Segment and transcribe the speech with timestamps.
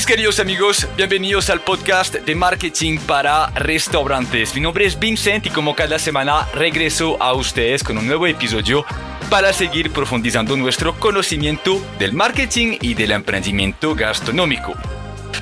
[0.00, 4.54] Mis queridos amigos, bienvenidos al podcast de marketing para restaurantes.
[4.54, 8.86] Mi nombre es Vincent y como cada semana regreso a ustedes con un nuevo episodio
[9.28, 14.72] para seguir profundizando nuestro conocimiento del marketing y del emprendimiento gastronómico.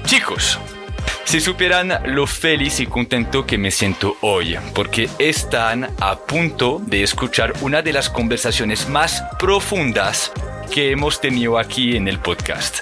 [0.07, 0.59] Chicos,
[1.23, 7.05] si supieran lo feliz y contento que me siento hoy, porque están a punto de
[7.05, 10.33] escuchar una de las conversaciones más profundas
[10.73, 12.81] que hemos tenido aquí en el podcast.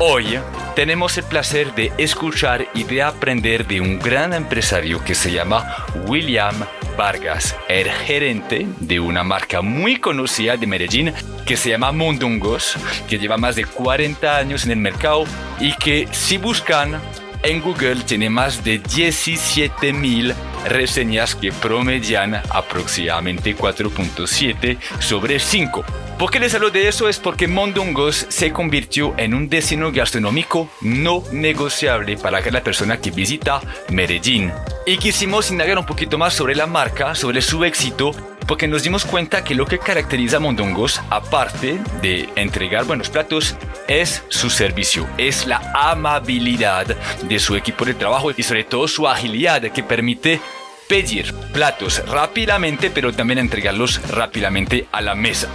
[0.00, 0.40] Hoy
[0.74, 5.86] tenemos el placer de escuchar y de aprender de un gran empresario que se llama
[6.08, 6.54] William
[6.96, 11.12] Vargas, el gerente de una marca muy conocida de Medellín
[11.46, 12.76] que se llama Mondongos,
[13.08, 15.26] que lleva más de 40 años en el mercado
[15.60, 17.00] y que si buscan
[17.44, 20.34] en Google tiene más de 17 mil
[20.66, 25.84] reseñas que promedian aproximadamente 4.7 sobre 5.
[26.18, 27.08] ¿Por qué les hablo de eso?
[27.08, 33.10] Es porque Mondongos se convirtió en un destino gastronómico no negociable para cada persona que
[33.10, 34.52] visita Medellín.
[34.86, 38.12] Y quisimos indagar un poquito más sobre la marca, sobre su éxito
[38.46, 43.56] porque nos dimos cuenta que lo que caracteriza a Mondongos, aparte de entregar buenos platos,
[43.88, 49.08] es su servicio, es la amabilidad de su equipo de trabajo y sobre todo su
[49.08, 50.40] agilidad que permite
[50.88, 55.48] pedir platos rápidamente, pero también entregarlos rápidamente a la mesa.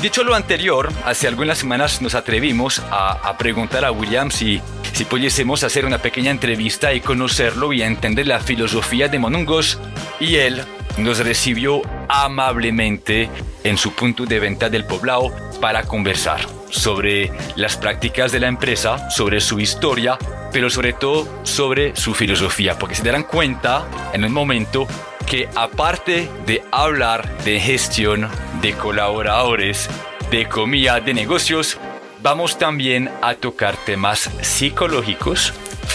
[0.00, 4.60] Dicho lo anterior, hace algunas semanas nos atrevimos a, preguntar a William si,
[4.92, 9.80] si pudiésemos hacer una pequeña entrevista y conocerlo y entender la filosofía de Mondongos
[10.20, 10.62] y él
[10.98, 13.30] nos recibió amablemente
[13.64, 19.10] en su punto de venta del poblado para conversar sobre las prácticas de la empresa,
[19.10, 20.18] sobre su historia,
[20.52, 24.86] pero sobre todo sobre su filosofía, porque se darán cuenta en un momento
[25.26, 28.28] que aparte de hablar de gestión,
[28.62, 29.90] de colaboradores,
[30.30, 31.78] de comida, de negocios,
[32.22, 35.52] vamos también a tocar temas psicológicos,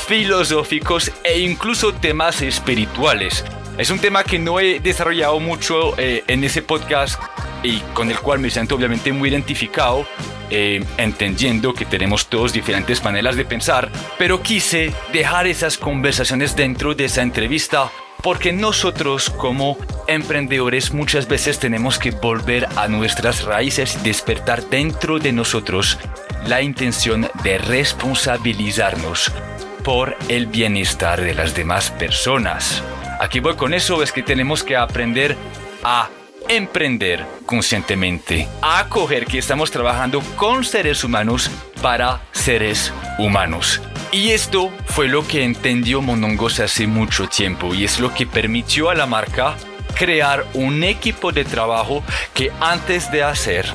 [0.08, 3.46] filosóficos e incluso temas espirituales.
[3.78, 7.22] Es un tema que no he desarrollado mucho eh, en ese podcast
[7.64, 10.06] y con el cual me siento obviamente muy identificado,
[10.50, 16.94] eh, entendiendo que tenemos todos diferentes maneras de pensar, pero quise dejar esas conversaciones dentro
[16.94, 19.78] de esa entrevista porque nosotros como
[20.08, 25.98] emprendedores muchas veces tenemos que volver a nuestras raíces y despertar dentro de nosotros
[26.46, 29.32] la intención de responsabilizarnos
[29.84, 32.84] por el bienestar de las demás personas.
[33.20, 35.36] Aquí voy con eso, es que tenemos que aprender
[35.84, 36.10] a
[36.48, 41.50] emprender conscientemente, a acoger que estamos trabajando con seres humanos
[41.82, 43.82] para seres humanos.
[44.12, 48.90] Y esto fue lo que entendió Monongos hace mucho tiempo y es lo que permitió
[48.90, 49.56] a la marca
[49.96, 53.66] crear un equipo de trabajo que antes de hacer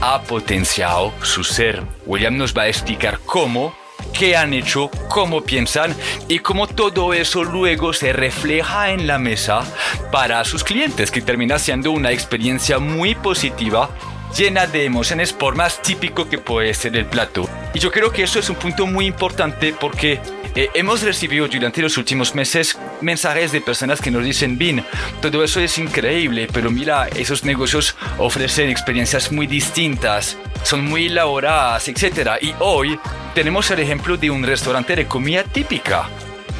[0.00, 1.84] ha potenciado su ser.
[2.06, 3.72] William nos va a explicar cómo
[4.12, 5.94] qué han hecho, cómo piensan
[6.26, 9.62] y cómo todo eso luego se refleja en la mesa
[10.10, 13.90] para sus clientes, que termina siendo una experiencia muy positiva
[14.36, 17.48] llena de emociones por más típico que puede ser el plato.
[17.74, 20.20] Y yo creo que eso es un punto muy importante porque
[20.54, 24.84] eh, hemos recibido durante los últimos meses mensajes de personas que nos dicen, Bin,
[25.20, 31.86] todo eso es increíble, pero mira, esos negocios ofrecen experiencias muy distintas, son muy elaboradas,
[31.88, 32.30] etc.
[32.40, 32.98] Y hoy
[33.34, 36.08] tenemos el ejemplo de un restaurante de comida típica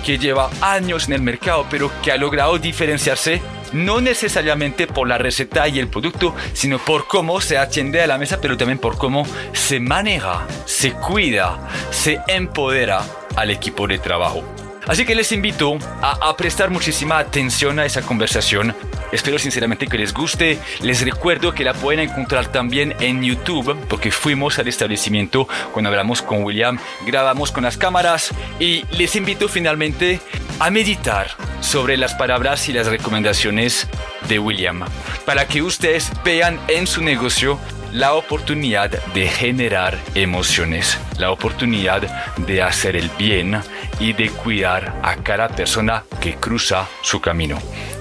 [0.04, 3.42] que lleva años en el mercado, pero que ha logrado diferenciarse
[3.72, 8.18] no necesariamente por la receta y el producto, sino por cómo se atiende a la
[8.18, 13.02] mesa, pero también por cómo se maneja, se cuida, se empodera
[13.36, 14.42] al equipo de trabajo.
[14.88, 18.74] Así que les invito a, prestar muchísima atención a esa conversación.
[19.12, 20.58] Espero sinceramente que les guste.
[20.80, 26.22] Les recuerdo que la pueden encontrar también en YouTube porque fuimos al establecimiento cuando hablamos
[26.22, 30.22] con William, grabamos con las cámaras y les invito finalmente
[30.58, 31.28] a meditar
[31.60, 33.88] sobre las palabras y las recomendaciones
[34.26, 34.84] de William
[35.26, 37.60] para que ustedes vean en su negocio
[37.92, 42.02] la oportunidad de generar emociones, la oportunidad
[42.36, 43.60] de hacer el bien
[43.98, 47.58] y de cuidar a cada persona que cruza su camino.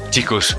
[0.10, 0.58] Chicos,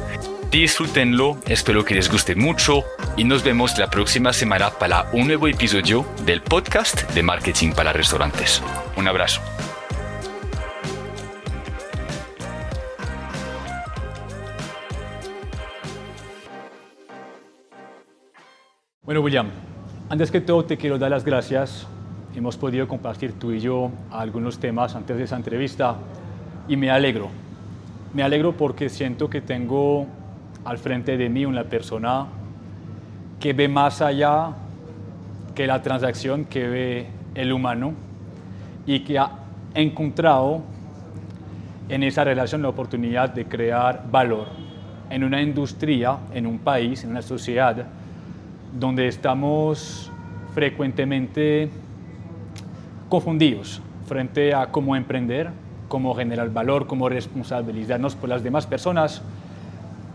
[0.51, 2.85] disfrútenlo, espero que les guste mucho
[3.17, 7.93] y nos vemos la próxima semana para un nuevo episodio del podcast de Marketing para
[7.93, 8.63] Restaurantes.
[8.97, 9.41] Un abrazo.
[19.09, 19.47] Bueno, William,
[20.11, 21.87] antes que todo te quiero dar las gracias.
[22.37, 25.97] Hemos podido compartir tú y yo algunos temas antes de esa entrevista
[26.69, 27.31] y me alegro.
[28.13, 30.07] Me alegro porque siento que tengo
[30.63, 32.27] al frente de mí una persona
[33.41, 34.51] que ve más allá
[35.55, 37.95] que la transacción, que ve el humano
[38.85, 39.31] y que ha
[39.73, 40.61] encontrado
[41.89, 44.49] en esa relación la oportunidad de crear valor
[45.09, 47.87] en una industria, en un país, en una sociedad
[48.73, 50.11] donde estamos
[50.55, 51.71] frecuentemente
[53.09, 55.51] confundidos frente a cómo emprender,
[55.89, 59.23] cómo generar valor, cómo responsabilizarnos por las demás personas.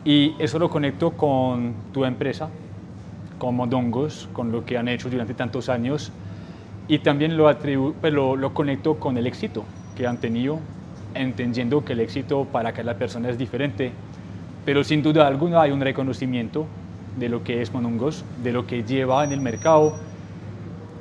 [0.06, 2.50] Y eso lo conecto con tu empresa,
[3.38, 6.12] con Modongos, con lo que han hecho durante tantos años.
[6.88, 7.50] Y también lo,
[8.02, 9.64] pues lo, lo conecto con el éxito
[9.96, 10.60] que han tenido,
[11.14, 13.92] entendiendo que el éxito para cada persona es diferente.
[14.66, 16.66] Pero sin duda alguna hay un reconocimiento
[17.18, 19.96] de lo que es Monongos, de lo que lleva en el mercado.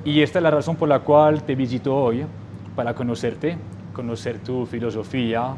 [0.05, 2.25] Y esta es la razón por la cual te visito hoy,
[2.75, 3.57] para conocerte,
[3.93, 5.55] conocer tu filosofía,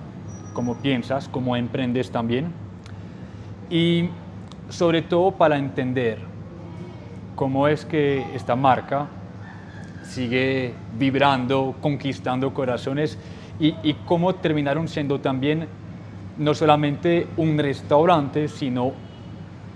[0.53, 2.53] cómo piensas, cómo emprendes también.
[3.71, 4.09] Y
[4.69, 6.19] sobre todo para entender
[7.35, 9.09] cómo es que esta marca
[10.03, 13.19] sigue vibrando, conquistando corazones
[13.59, 15.67] y, y cómo terminaron siendo también
[16.37, 18.93] no solamente un restaurante, sino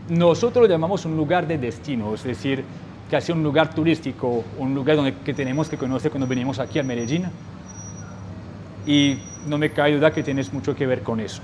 [0.09, 2.65] nosotros lo llamamos un lugar de destino, es decir,
[3.11, 6.83] casi un lugar turístico, un lugar donde, que tenemos que conocer cuando venimos aquí a
[6.83, 7.27] Medellín.
[8.87, 11.43] Y no me cae duda que tienes mucho que ver con eso.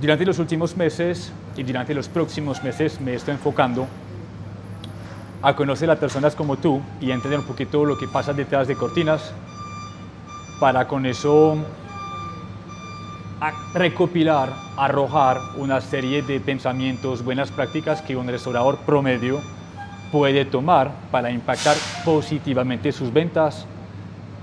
[0.00, 3.86] Durante los últimos meses y durante los próximos meses me estoy enfocando
[5.42, 8.66] a conocer a personas como tú y a entender un poquito lo que pasa detrás
[8.68, 9.32] de cortinas
[10.58, 11.56] para con eso
[13.72, 19.40] recopilar, arrojar una serie de pensamientos, buenas prácticas que un restaurador promedio
[20.10, 23.66] puede tomar para impactar positivamente sus ventas,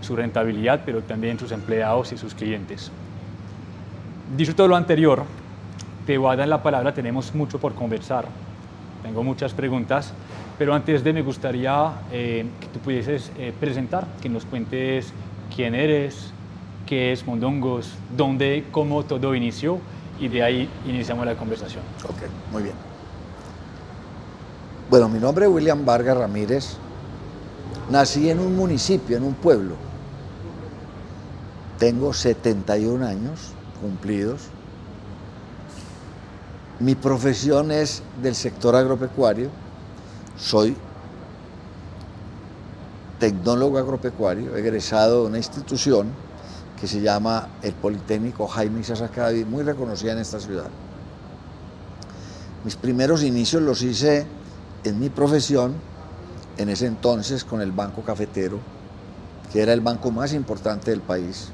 [0.02, 2.92] su rentabilidad, pero también sus empleados y sus clientes.
[4.38, 5.24] Dicho todo lo anterior,
[6.06, 8.26] te voy a dar la palabra, tenemos mucho por conversar,
[9.04, 10.14] tengo muchas preguntas,
[10.58, 15.12] pero antes de me gustaría eh, que tú pudieses eh, presentar, que nos cuentes
[15.54, 16.32] quién eres,
[16.86, 19.80] qué es Mondongos, dónde, cómo todo inició
[20.20, 21.84] y de ahí iniciamos la conversación.
[22.04, 22.76] Ok, muy bien.
[24.90, 26.78] Bueno, mi nombre es William Vargas Ramírez.
[27.90, 29.76] Nací en un municipio, en un pueblo.
[31.80, 33.52] Tengo 71 años
[33.82, 34.50] cumplidos.
[36.80, 39.50] Mi profesión es del sector agropecuario.
[40.38, 40.76] Soy
[43.20, 46.25] tecnólogo agropecuario, egresado de una institución
[46.86, 50.68] que se llama el Politécnico Jaime Isasacavi, muy reconocida en esta ciudad.
[52.64, 54.28] Mis primeros inicios los hice
[54.84, 55.74] en mi profesión,
[56.60, 58.60] en ese entonces con el Banco Cafetero,
[59.52, 61.48] que era el banco más importante del país.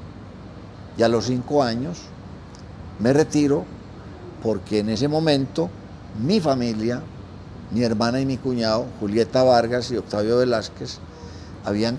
[0.98, 2.00] Y a los cinco años
[2.98, 3.64] me retiro
[4.42, 5.70] porque en ese momento
[6.22, 7.00] mi familia,
[7.70, 10.98] mi hermana y mi cuñado, Julieta Vargas y Octavio Velázquez,
[11.64, 11.96] habían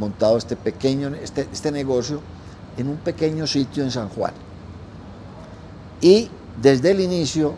[0.00, 2.20] montado este pequeño este, este negocio
[2.76, 4.32] en un pequeño sitio en San Juan.
[6.00, 6.30] Y
[6.60, 7.54] desde el inicio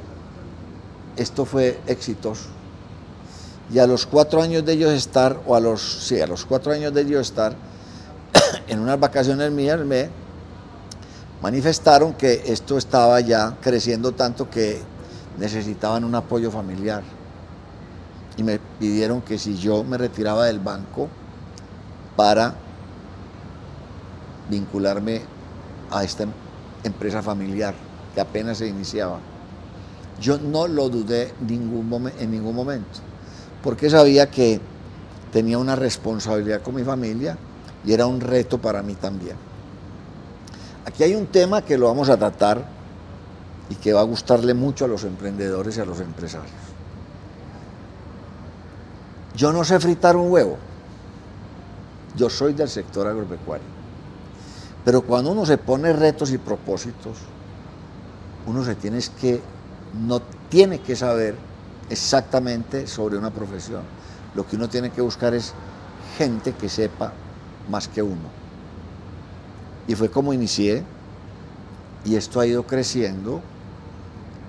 [1.17, 2.49] esto fue exitoso.
[3.73, 6.73] Y a los cuatro años de ellos estar, o a los, sí, a los cuatro
[6.73, 7.55] años de ellos estar,
[8.69, 10.11] en unas vacaciones mías me
[11.41, 14.81] manifestaron que esto estaba ya creciendo tanto que
[15.39, 17.03] necesitaban un apoyo familiar.
[18.37, 21.09] Y me pidieron que si yo me retiraba del banco
[22.17, 22.55] para
[24.49, 25.23] vincularme
[25.91, 26.27] a esta
[26.83, 27.75] empresa familiar
[28.15, 29.19] que apenas se iniciaba.
[30.21, 33.01] Yo no lo dudé en ningún momento,
[33.63, 34.61] porque sabía que
[35.33, 37.37] tenía una responsabilidad con mi familia
[37.85, 39.37] y era un reto para mí también.
[40.87, 42.65] Aquí hay un tema que lo vamos a tratar
[43.69, 46.53] y que va a gustarle mucho a los emprendedores y a los empresarios.
[49.35, 50.57] Yo no sé fritar un huevo.
[52.17, 53.74] Yo soy del sector agropecuario.
[54.85, 57.19] Pero cuando uno se pone retos y propósitos,
[58.47, 59.41] uno se tiene que,
[60.07, 61.35] no tiene que saber
[61.89, 63.83] exactamente sobre una profesión.
[64.35, 65.55] Lo que uno tiene que buscar es
[66.19, 67.13] gente que sepa
[67.71, 68.45] más que uno.
[69.89, 70.83] Y fue como inicié,
[72.05, 73.41] y esto ha ido creciendo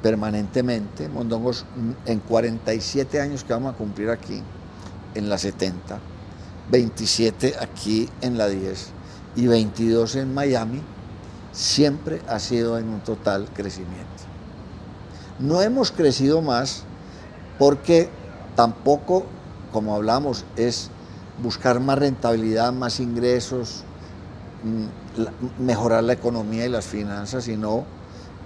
[0.04, 1.08] permanentemente.
[1.08, 1.66] Mondongos,
[2.06, 4.42] en 47 años que vamos a cumplir aquí,
[5.14, 5.98] en la 70,
[6.70, 8.96] 27 aquí en la 10
[9.36, 10.82] y 22 en Miami,
[11.52, 14.06] siempre ha sido en un total crecimiento.
[15.40, 16.84] No hemos crecido más
[17.58, 18.10] porque
[18.56, 19.26] tampoco,
[19.72, 20.90] como hablamos, es
[21.42, 23.84] buscar más rentabilidad, más ingresos,
[24.64, 27.84] mm, mejorar la economía y las finanzas, sino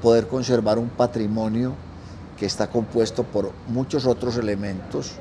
[0.01, 1.73] poder conservar un patrimonio
[2.37, 5.13] que está compuesto por muchos otros elementos,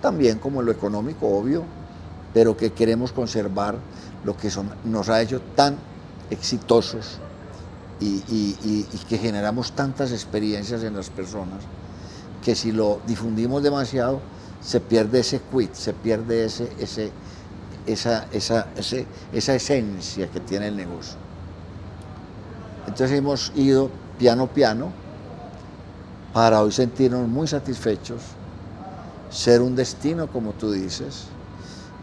[0.00, 1.64] también como lo económico, obvio,
[2.32, 3.76] pero que queremos conservar
[4.24, 5.76] lo que son, nos ha hecho tan
[6.30, 7.18] exitosos
[8.00, 11.58] y, y, que generamos tantas experiencias en las personas
[12.42, 14.20] que si lo difundimos demasiado
[14.62, 17.10] se pierde ese quit, se pierde ese, ese,
[17.86, 18.66] esa, esa,
[19.32, 21.16] esa esencia que tiene el negocio.
[22.86, 24.92] Entonces hemos ido piano piano
[26.32, 28.20] para hoy sentirnos muy satisfechos,
[29.30, 31.26] ser un destino como tú dices,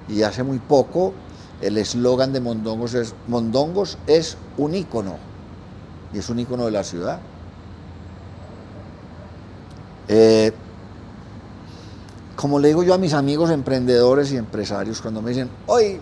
[0.07, 1.13] y hace muy poco
[1.61, 5.17] el eslogan de Mondongos es, Mondongos es un ícono,
[6.13, 7.19] y es un ícono de la ciudad.
[10.07, 10.53] Eh,
[12.35, 15.99] como le digo yo a mis amigos emprendedores y empresarios, cuando me dicen, oye,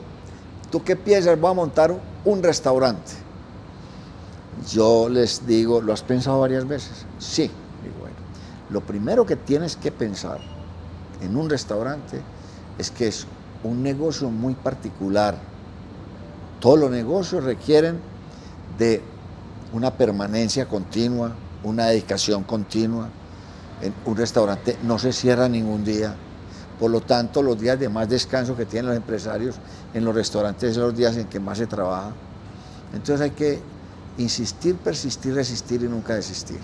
[0.70, 1.40] ¿tú qué piensas?
[1.40, 1.96] Voy a montar
[2.26, 3.14] un restaurante.
[4.72, 7.06] Yo les digo, ¿lo has pensado varias veces?
[7.20, 7.44] Sí.
[7.84, 8.16] Digo, bueno,
[8.70, 10.40] lo primero que tienes que pensar
[11.22, 12.22] en un restaurante
[12.78, 13.26] es que es
[13.66, 15.36] un negocio muy particular.
[16.60, 18.00] Todos los negocios requieren
[18.78, 19.02] de
[19.74, 21.32] una permanencia continua,
[21.64, 23.10] una dedicación continua.
[23.82, 26.16] En un restaurante no se cierra ningún día.
[26.80, 29.56] Por lo tanto, los días de más descanso que tienen los empresarios
[29.94, 32.12] en los restaurantes son los días en que más se trabaja.
[32.94, 33.60] Entonces hay que
[34.18, 36.60] insistir, persistir, resistir y nunca desistir.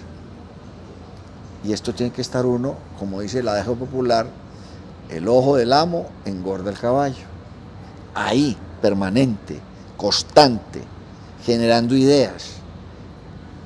[1.64, 4.28] Y esto tiene que estar uno, como dice el adejo popular,
[5.12, 7.26] el ojo del amo engorda el caballo.
[8.16, 9.60] Ahí, permanente,
[9.98, 10.82] constante,
[11.44, 12.54] generando ideas,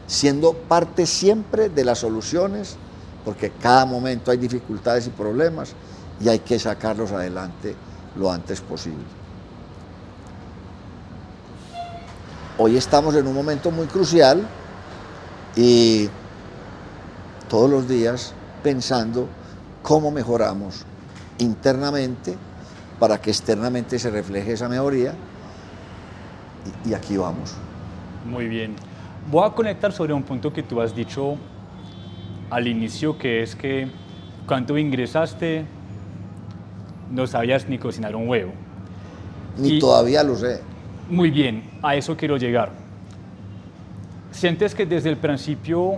[0.08, 2.76] siendo parte siempre de las soluciones,
[3.24, 5.74] porque cada momento hay dificultades y problemas
[6.20, 7.76] y hay que sacarlos adelante
[8.16, 9.04] lo antes posible.
[12.58, 14.48] Hoy estamos en un momento muy crucial
[15.56, 16.10] y
[17.50, 18.34] todos los días
[18.64, 19.28] pensando
[19.84, 20.86] cómo mejoramos
[21.40, 22.36] internamente
[23.00, 25.14] para que externamente se refleje esa mejoría.
[26.86, 27.56] Y, aquí vamos.
[28.26, 28.76] Muy bien.
[29.30, 31.38] Voy a conectar sobre un punto que tú has dicho
[32.50, 33.88] al inicio, que es que
[34.48, 35.66] cuando ingresaste
[37.12, 38.52] no sabías ni cocinar un huevo.
[39.58, 40.62] Ni todavía lo sé.
[41.10, 42.72] Muy bien, a eso quiero llegar.
[44.32, 45.98] ¿Sientes que desde el principio,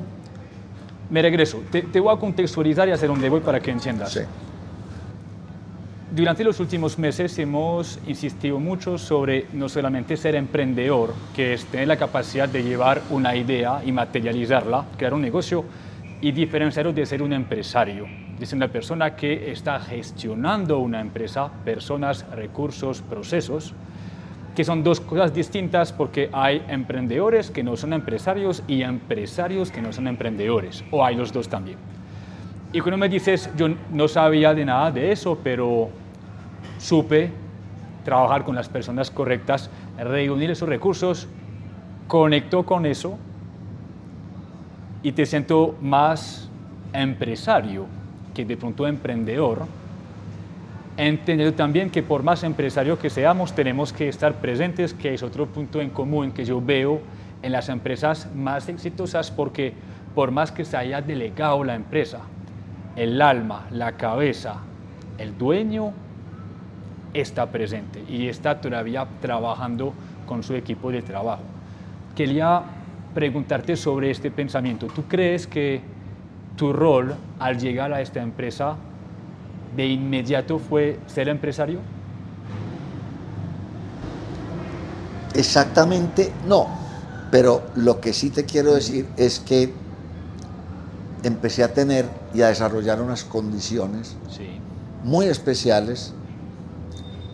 [1.09, 4.11] me regreso, te, te voy a contextualizar y hacer un voy para que entiendas.
[4.11, 4.21] Sí.
[6.09, 11.89] Durante los últimos meses hemos insistido mucho sobre no solamente ser emprendedor, que es tener
[11.89, 15.65] la capacidad de llevar una idea y materializarla, crear un negocio,
[16.21, 18.07] y diferenciarlo de ser un empresario,
[18.41, 23.73] ser una persona que está gestionando una empresa, personas, recursos, procesos,
[24.55, 29.81] que son dos cosas distintas porque hay emprendedores que no son empresarios y empresarios que
[29.81, 31.96] no son emprendedores, o hay los dos también.
[32.73, 35.89] Y cuando me dices, yo no sabía de nada de eso, pero
[36.77, 37.31] supe
[38.03, 41.27] trabajar con las personas correctas, reunir esos recursos,
[42.07, 43.17] conecto con eso
[45.03, 46.49] y te siento más
[46.93, 47.85] empresario
[48.33, 49.65] que de pronto emprendedor,
[50.95, 55.45] entendiendo también que por más empresario que seamos, tenemos que estar presentes, que es otro
[55.45, 57.01] punto en común que yo veo
[57.41, 59.73] en las empresas más exitosas, porque
[60.15, 62.21] por más que se haya delegado la empresa,
[62.97, 64.55] el alma, la cabeza,
[65.19, 65.93] el dueño
[67.13, 69.93] está presente y está todavía trabajando
[70.25, 71.43] con su equipo de trabajo.
[72.15, 72.63] Quería
[73.13, 74.87] preguntarte sobre este pensamiento.
[74.87, 75.81] ¿Tú crees que
[76.55, 78.75] tu rol al llegar a esta empresa
[79.75, 81.79] de inmediato fue ser empresario?
[85.35, 86.67] Exactamente no,
[87.29, 89.71] pero lo que sí te quiero decir es que
[91.23, 94.15] empecé a tener y a desarrollar unas condiciones
[95.03, 96.13] muy especiales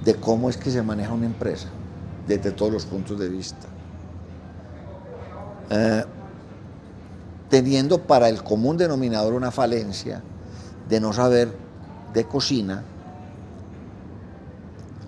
[0.04, 1.68] de cómo es que se maneja una empresa
[2.28, 3.68] desde todos los puntos de vista.
[5.70, 6.04] Eh,
[7.50, 10.22] teniendo para el común denominador una falencia
[10.90, 11.56] de no saber
[12.14, 12.84] de cocina,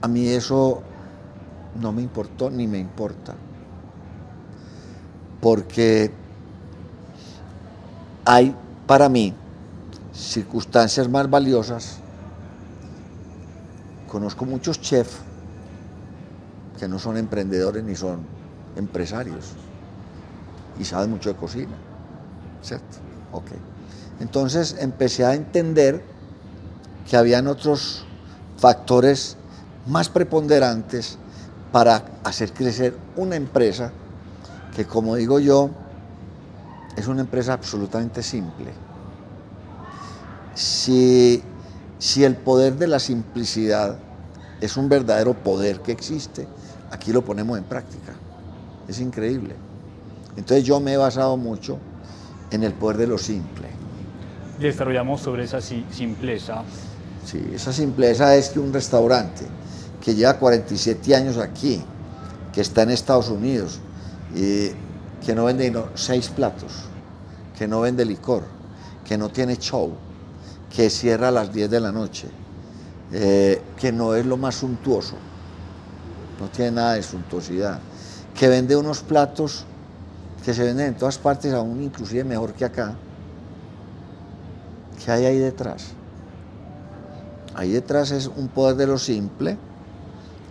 [0.02, 0.82] a mí eso
[1.80, 3.36] no me importó ni me importa.
[5.42, 6.12] Porque
[8.26, 8.56] hay
[8.88, 9.34] para mí
[10.14, 11.98] circunstancias más valiosas.
[14.08, 15.18] Conozco muchos chefs
[16.80, 18.20] que no son emprendedores ni son
[18.76, 19.52] empresarios
[20.80, 21.76] y saben mucho de cocina,
[22.62, 22.98] ¿cierto?
[23.32, 23.52] Ok.
[24.20, 26.04] Entonces empecé a entender
[27.10, 28.06] que habían otros
[28.58, 29.38] factores
[29.88, 31.18] más preponderantes
[31.72, 33.92] para hacer crecer una empresa
[34.76, 35.70] que, como digo yo,
[36.96, 38.72] es una empresa absolutamente simple.
[40.54, 41.44] Si,
[42.00, 43.98] si el poder de la simplicidad
[44.62, 46.48] es un verdadero poder que existe,
[46.92, 48.14] aquí lo ponemos en práctica.
[48.88, 49.56] Es increíble.
[50.38, 51.78] Entonces yo me he basado mucho
[52.52, 53.68] en el poder de lo simple.
[54.60, 56.64] Desarrollamos sobre esa simpleza.
[57.26, 59.46] Sí, esa simpleza es que un restaurante
[60.02, 61.82] que lleva 47 años aquí,
[62.54, 63.80] que está en Estados Unidos,
[64.36, 64.70] y
[65.26, 66.72] que no vende seis platos,
[67.58, 68.44] que no vende licor,
[69.04, 69.92] que no tiene show,
[70.70, 72.28] que cierra a las 10 de la noche,
[73.12, 75.16] eh, que no es lo más suntuoso,
[76.40, 77.80] no tiene nada de suntuosidad,
[78.38, 79.66] que vende unos platos
[80.44, 82.94] que se venden en todas partes, aún inclusive mejor que acá.
[85.04, 85.88] ¿Qué hay ahí detrás?
[87.56, 89.58] Ahí detrás es un poder de lo simple,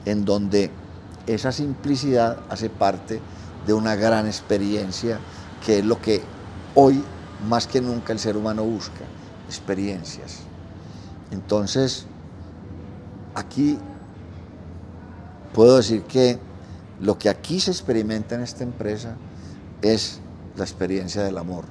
[0.04, 0.70] en donde
[1.28, 3.20] esa simplicidad hace parte
[3.66, 5.18] de una gran experiencia,
[5.64, 6.22] que es lo que
[6.74, 7.02] hoy
[7.48, 9.04] más que nunca el ser humano busca,
[9.46, 10.40] experiencias.
[11.30, 12.06] Entonces,
[13.34, 13.78] aquí
[15.52, 16.38] puedo decir que
[17.00, 19.16] lo que aquí se experimenta en esta empresa
[19.82, 20.20] es
[20.56, 21.64] la experiencia del amor,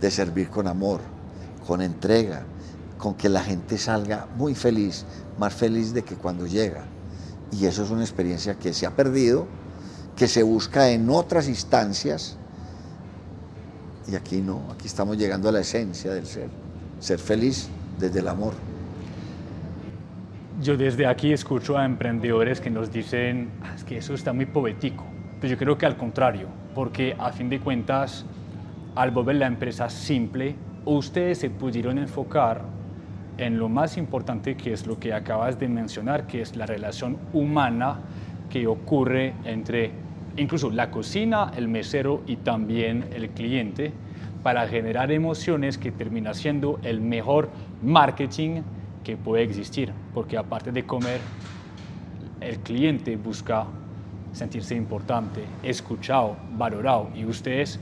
[0.00, 1.00] de servir con amor,
[1.66, 2.42] con entrega,
[2.98, 5.04] con que la gente salga muy feliz,
[5.38, 6.84] más feliz de que cuando llega.
[7.52, 9.46] Y eso es una experiencia que se ha perdido,
[10.16, 12.38] que se busca en otras instancias.
[14.08, 16.48] Y aquí no, aquí estamos llegando a la esencia del ser,
[16.98, 17.68] ser feliz
[17.98, 18.54] desde el amor.
[20.62, 24.46] Yo desde aquí escucho a emprendedores que nos dicen, ah, es que eso está muy
[24.46, 25.04] poético.
[25.40, 28.24] Pero yo creo que al contrario, porque a fin de cuentas,
[28.94, 30.54] al volver la empresa simple,
[30.84, 32.62] ustedes se pudieron enfocar
[33.38, 37.16] en lo más importante que es lo que acabas de mencionar, que es la relación
[37.32, 38.00] humana
[38.50, 39.90] que ocurre entre
[40.36, 43.92] incluso la cocina, el mesero y también el cliente
[44.42, 47.50] para generar emociones que termina siendo el mejor
[47.82, 48.62] marketing
[49.04, 51.20] que puede existir, porque aparte de comer,
[52.40, 53.66] el cliente busca
[54.32, 57.10] sentirse importante, escuchado, valorado.
[57.14, 57.78] Y ustedes,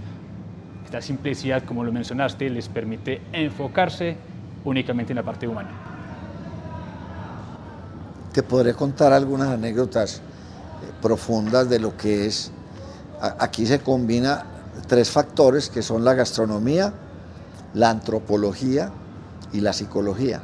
[0.84, 4.16] esta simplicidad, como lo mencionaste, les permite enfocarse
[4.64, 5.70] únicamente en la parte humana.
[8.32, 10.20] Te podré contar algunas anécdotas eh,
[11.02, 12.52] profundas de lo que es.
[13.20, 14.44] Aquí se combina
[14.86, 16.92] tres factores que son la gastronomía,
[17.74, 18.92] la antropología
[19.52, 20.40] y la psicología.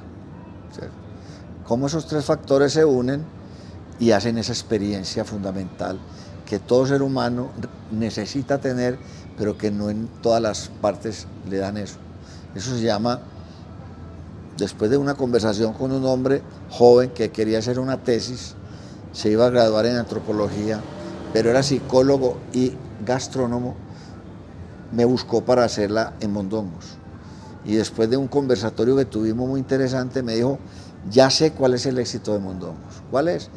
[1.67, 3.25] Cómo esos tres factores se unen
[3.99, 5.99] y hacen esa experiencia fundamental
[6.47, 7.51] que todo ser humano
[7.91, 8.99] necesita tener,
[9.37, 11.97] pero que no en todas las partes le dan eso.
[12.55, 13.21] Eso se llama
[14.57, 18.55] después de una conversación con un hombre joven que quería hacer una tesis,
[19.13, 20.81] se iba a graduar en antropología,
[21.33, 22.73] pero era psicólogo y
[23.05, 23.75] gastrónomo,
[24.93, 26.99] me buscó para hacerla en Mondongos.
[27.65, 30.59] Y después de un conversatorio que tuvimos muy interesante, me dijo,
[31.11, 33.03] ya sé cuál es el éxito de Mondongos.
[33.11, 33.51] ¿Cuál es?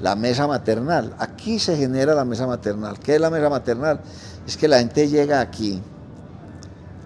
[0.00, 1.14] La mesa maternal.
[1.18, 2.98] Aquí se genera la mesa maternal.
[2.98, 4.00] ¿Qué es la mesa maternal?
[4.46, 5.82] Es que la gente llega aquí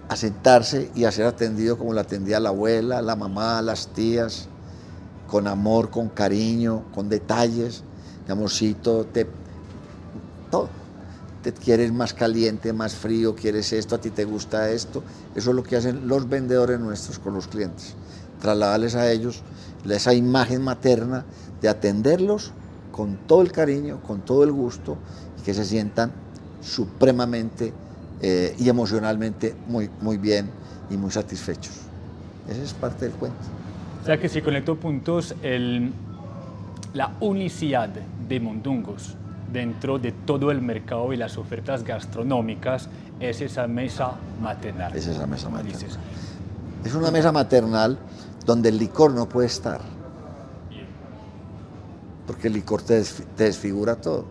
[0.07, 4.47] a sentarse y a ser atendido como la atendía la abuela, la mamá, las tías,
[5.27, 7.83] con amor, con cariño, con detalles,
[8.25, 9.27] de amorcito, te,
[10.51, 10.69] todo.
[11.41, 15.03] Te quieres más caliente, más frío, quieres esto, a ti te gusta esto.
[15.35, 17.93] Eso es lo que hacen los vendedores nuestros con los clientes.
[18.41, 19.43] Trasladarles a ellos
[19.93, 21.25] esa imagen materna
[21.61, 22.51] de atenderlos
[22.91, 24.97] con todo el cariño, con todo el gusto
[25.39, 26.11] y que se sientan
[26.61, 27.73] supremamente
[28.21, 30.49] eh, y emocionalmente muy, muy bien
[30.89, 31.73] y muy satisfechos.
[32.47, 33.37] Esa es parte del cuento.
[34.01, 35.91] O sea que si conecto puntos, el,
[36.93, 39.15] la unicidad de Mondungos
[39.51, 44.95] dentro de todo el mercado y las ofertas gastronómicas es esa mesa maternal.
[44.95, 45.89] Es esa mesa maternal.
[46.83, 47.97] Es una mesa maternal
[48.45, 49.81] donde el licor no puede estar.
[52.27, 53.03] Porque el licor te,
[53.35, 54.25] te desfigura todo.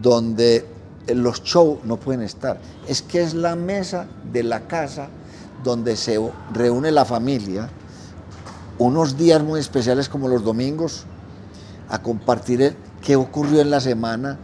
[0.00, 0.73] Donde
[1.06, 2.58] los shows no pueden estar.
[2.88, 5.08] Es que es la mesa de la casa
[5.62, 6.20] donde se
[6.52, 7.68] reúne la familia,
[8.78, 11.04] unos días muy especiales como los domingos,
[11.88, 14.38] a compartir qué ocurrió en la semana,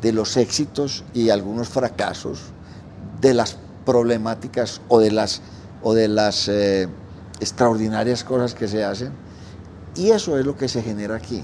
[0.00, 2.40] de los éxitos y algunos fracasos,
[3.20, 5.40] de las problemáticas o de las,
[5.82, 6.88] o de las eh,
[7.40, 9.12] extraordinarias cosas que se hacen.
[9.94, 11.42] Y eso es lo que se genera aquí.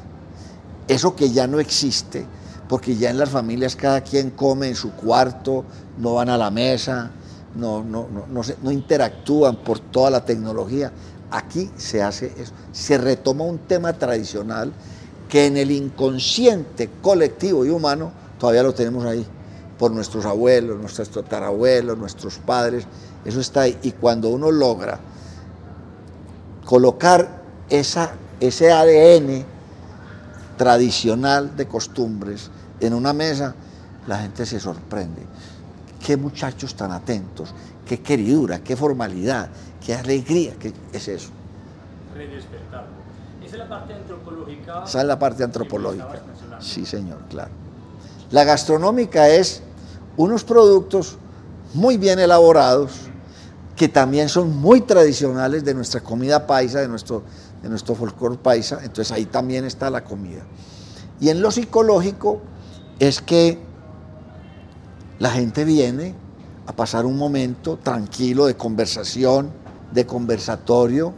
[0.89, 2.27] Eso que ya no existe,
[2.73, 5.63] porque ya en las familias cada quien come en su cuarto,
[5.99, 7.11] no van a la mesa,
[7.55, 7.85] no,
[8.73, 10.91] interactúan por toda la tecnología.
[11.31, 14.73] Aquí se hace eso, se retoma un tema tradicional
[15.29, 19.27] que en el inconsciente colectivo y humano todavía lo tenemos ahí,
[19.79, 22.87] por nuestros abuelos, nuestros tatarabuelos, nuestros padres,
[23.27, 23.79] eso está ahí.
[23.83, 24.99] Y cuando uno logra
[26.65, 29.45] colocar ese ADN
[30.57, 32.51] tradicional de costumbres
[32.87, 33.55] en una mesa,
[34.07, 35.23] la gente se sorprende.
[36.05, 37.55] Qué muchachos tan atentos,
[37.87, 39.49] qué queridura, qué formalidad,
[39.85, 41.31] qué alegría, qué es eso.
[43.45, 44.85] Esa es la parte antropológica.
[44.85, 46.23] Esa es la parte antropológica.
[46.59, 47.51] Sí, señor, claro.
[48.31, 49.63] La gastronómica es
[50.17, 51.17] unos productos
[51.75, 52.93] muy bien elaborados
[53.77, 57.23] que también son muy tradicionales de nuestra comida paisa, de nuestro,
[57.63, 58.79] de nuestro folclore paisa.
[58.83, 60.43] Entonces ahí también está la comida.
[61.21, 62.41] Y en lo psicológico
[63.03, 63.59] es que
[65.19, 66.15] la gente viene
[66.69, 69.51] a pasar un momento tranquilo de conversación,
[69.91, 71.13] de conversatorio,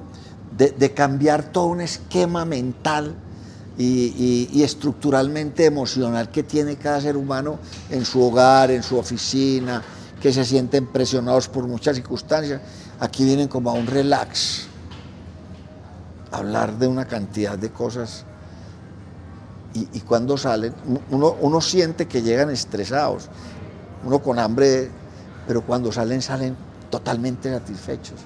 [0.56, 3.14] de, cambiar todo un esquema mental
[3.76, 7.58] y, estructuralmente emocional que tiene cada ser humano
[7.90, 9.82] en su hogar, en su oficina,
[10.22, 12.62] que se sienten presionados por muchas circunstancias.
[12.98, 14.68] Aquí vienen como a un relax,
[16.32, 18.24] hablar de una cantidad de cosas.
[19.74, 20.72] Y, cuando salen,
[21.10, 23.28] uno, uno siente que llegan estresados,
[24.04, 24.88] uno con hambre,
[25.48, 26.56] pero cuando salen, salen
[26.90, 28.20] totalmente satisfechos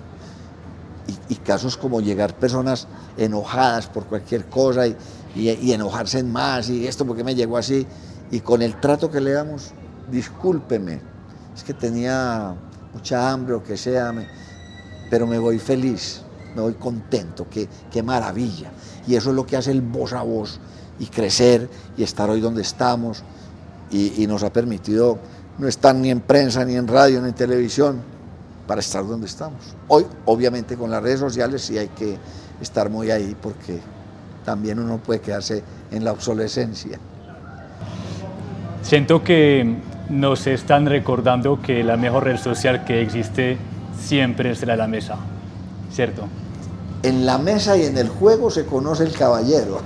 [1.29, 4.97] y, casos como llegar personas enojadas por cualquier cosa y,
[5.35, 7.87] y, enojarse en más y esto porque me llegó así
[8.31, 9.71] y con el trato que le damos,
[10.11, 11.01] discúlpeme,
[11.57, 12.55] es que tenía
[12.93, 14.13] mucha hambre o que sea,
[15.09, 16.23] pero me voy feliz,
[16.55, 18.71] me voy contento, qué, qué maravilla.
[19.07, 20.61] Y eso es lo que hace el voz a voz
[20.99, 23.23] y crecer y estar hoy donde estamos
[23.91, 25.19] y, nos ha permitido
[25.59, 28.01] no estar ni en prensa, ni en radio, ni en televisión,
[28.67, 29.75] para estar donde estamos.
[29.89, 32.17] Hoy, obviamente, con las redes sociales sí hay que
[32.61, 33.81] estar muy ahí porque
[34.45, 36.99] también uno puede quedarse en la obsolescencia.
[38.83, 39.77] Siento que
[40.09, 43.59] nos están recordando que la mejor red social que existe
[43.99, 45.17] siempre de la mesa,
[45.91, 46.29] ¿cierto?
[47.03, 49.81] En la mesa y en el juego se conoce el caballero.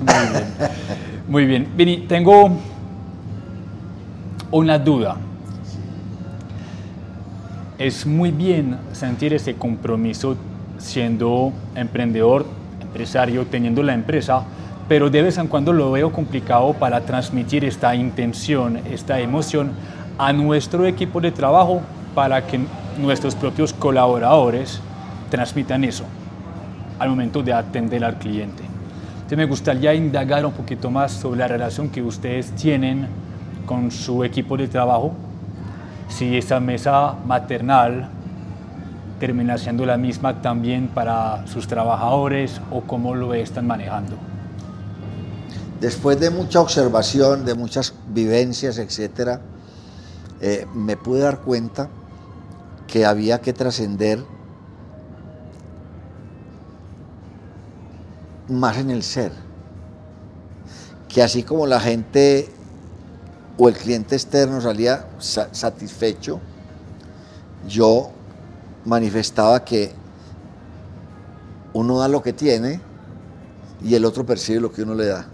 [0.00, 0.46] Muy bien.
[1.28, 1.72] Muy bien.
[1.76, 2.50] Vini, tengo
[4.50, 5.16] una duda
[7.82, 10.36] es muy bien sentir ese compromiso
[10.78, 12.46] siendo emprendedor,
[12.80, 14.44] empresario, teniendo la empresa,
[14.88, 19.72] pero de vez en cuando lo veo complicado para transmitir esta intención, esta emoción
[20.16, 21.82] a nuestro equipo de trabajo
[22.14, 22.60] para que
[22.98, 24.80] nuestros propios colaboradores
[25.30, 26.04] transmitan eso
[26.98, 28.62] al momento de atender al cliente.
[29.14, 33.06] Entonces me gustaría indagar un poquito más sobre la relación que ustedes tienen
[33.66, 35.12] con su equipo de trabajo
[36.08, 38.08] si esa mesa maternal
[39.18, 44.16] termina siendo la misma también para sus trabajadores o cómo lo están manejando.
[45.80, 49.40] Después de mucha observación, de muchas vivencias, etcétera,
[50.40, 51.88] eh, me pude dar cuenta
[52.92, 54.22] que había que trascender
[58.50, 59.32] más en el ser.
[61.08, 62.50] Que así como la gente
[63.56, 66.38] o el cliente externo salía satisfecho,
[67.66, 68.10] yo
[68.84, 69.94] manifestaba que
[71.72, 72.78] uno da lo que tiene
[73.82, 75.26] y el otro percibe lo que uno le da.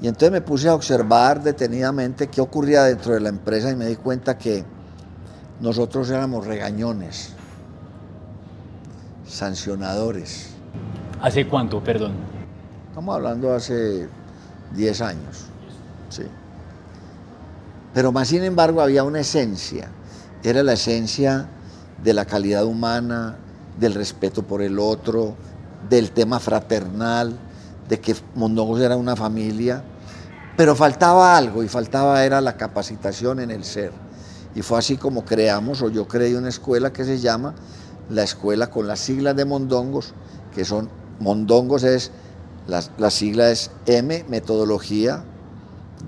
[0.00, 3.86] Y entonces me puse a observar detenidamente qué ocurría dentro de la empresa y me
[3.86, 4.73] di cuenta que
[5.64, 7.30] nosotros éramos regañones,
[9.26, 10.50] sancionadores.
[11.22, 12.12] ¿Hace cuánto, perdón?
[12.90, 14.06] Estamos hablando hace
[14.76, 15.46] 10 años.
[16.10, 16.24] Sí.
[17.94, 19.88] Pero más sin embargo había una esencia,
[20.42, 21.48] era la esencia
[22.02, 23.36] de la calidad humana,
[23.80, 25.34] del respeto por el otro,
[25.88, 27.38] del tema fraternal,
[27.88, 29.82] de que Mondongos era una familia,
[30.58, 34.03] pero faltaba algo y faltaba era la capacitación en el ser.
[34.54, 37.54] Y fue así como creamos, o yo creé una escuela que se llama
[38.08, 40.14] la escuela con las siglas de Mondongos,
[40.54, 40.88] que son,
[41.20, 42.10] Mondongos es,
[42.66, 45.24] la, la sigla es M, metodología,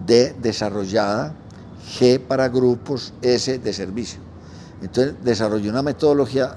[0.07, 1.35] D, desarrollada,
[1.99, 4.21] G para grupos, S de servicio.
[4.83, 6.57] Entonces desarrollé una metodología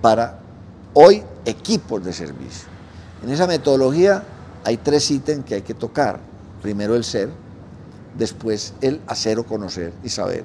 [0.00, 0.40] para
[0.94, 2.68] hoy equipos de servicio.
[3.22, 4.22] En esa metodología
[4.64, 6.20] hay tres ítems que hay que tocar.
[6.62, 7.30] Primero el ser,
[8.16, 10.44] después el hacer o conocer y saber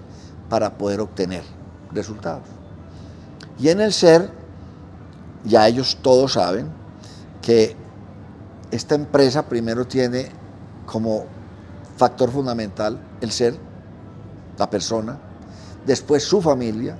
[0.49, 1.43] para poder obtener
[1.91, 2.43] resultados.
[3.59, 4.29] Y en el ser,
[5.43, 6.69] ya ellos todos saben
[7.41, 7.75] que
[8.71, 10.29] esta empresa primero tiene
[10.85, 11.25] como
[11.95, 13.55] factor fundamental el ser
[14.57, 15.17] la persona,
[15.85, 16.97] después su familia,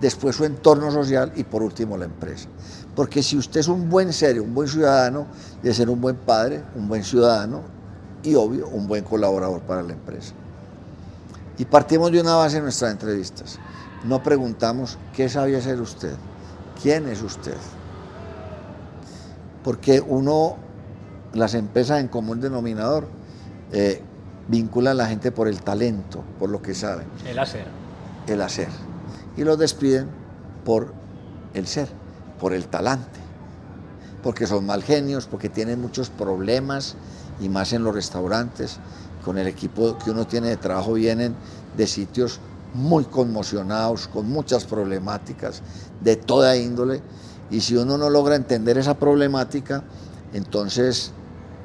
[0.00, 2.48] después su entorno social y por último la empresa.
[2.94, 5.26] Porque si usted es un buen ser, un buen ciudadano,
[5.62, 7.62] debe ser un buen padre, un buen ciudadano
[8.22, 10.34] y obvio, un buen colaborador para la empresa.
[11.58, 13.58] Y partimos de una base en nuestras entrevistas.
[14.04, 16.14] No preguntamos qué sabía ser usted,
[16.80, 17.56] ¿Quién es usted?
[19.64, 20.56] Porque uno,
[21.32, 23.08] las empresas en común denominador,
[23.72, 24.00] eh,
[24.46, 27.08] vinculan a la gente por el talento, por lo que saben.
[27.26, 27.66] El hacer.
[28.28, 28.68] El hacer.
[29.36, 30.08] Y los despiden
[30.64, 30.94] por
[31.54, 31.88] el ser,
[32.38, 33.18] por el talante.
[34.22, 36.96] Porque son mal genios, porque tienen muchos problemas,
[37.40, 38.78] y más en los restaurantes,
[39.28, 41.34] con el equipo que uno tiene de trabajo vienen
[41.76, 42.40] de sitios
[42.72, 45.60] muy conmocionados, con muchas problemáticas
[46.00, 47.02] de toda índole,
[47.50, 49.84] y si uno no logra entender esa problemática,
[50.32, 51.12] entonces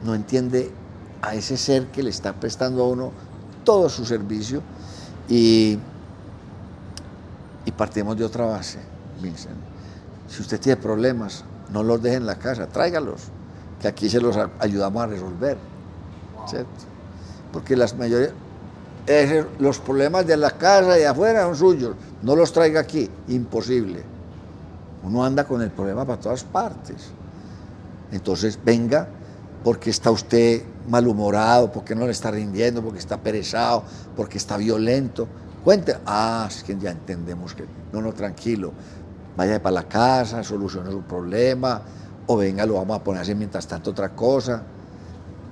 [0.03, 0.73] no entiende
[1.21, 3.13] a ese ser que le está prestando a uno
[3.63, 4.61] todo su servicio
[5.29, 5.79] y,
[7.77, 8.79] partimos de otra base,
[9.21, 9.55] Vincent.
[10.27, 13.21] Si usted tiene problemas, no los deje en la casa, tráigalos,
[13.79, 15.57] que aquí se los ayudamos a resolver.
[16.45, 16.92] ¿cierto?
[17.53, 18.33] Porque las mayorías,
[19.59, 24.03] los problemas de la casa y afuera son suyos, no los traiga aquí, imposible.
[25.03, 27.11] Uno anda con el problema para todas partes.
[28.11, 29.07] Entonces, venga,
[29.63, 33.83] porque está usted malhumorado, porque no le está rindiendo, porque está perezado,
[34.15, 35.27] porque está violento.
[35.63, 38.73] Cuente, ah, es que ya entendemos que, no, no, tranquilo,
[39.37, 41.81] vaya para la casa, solucione su problema,
[42.27, 44.63] o venga, lo vamos a poner así mientras tanto otra cosa,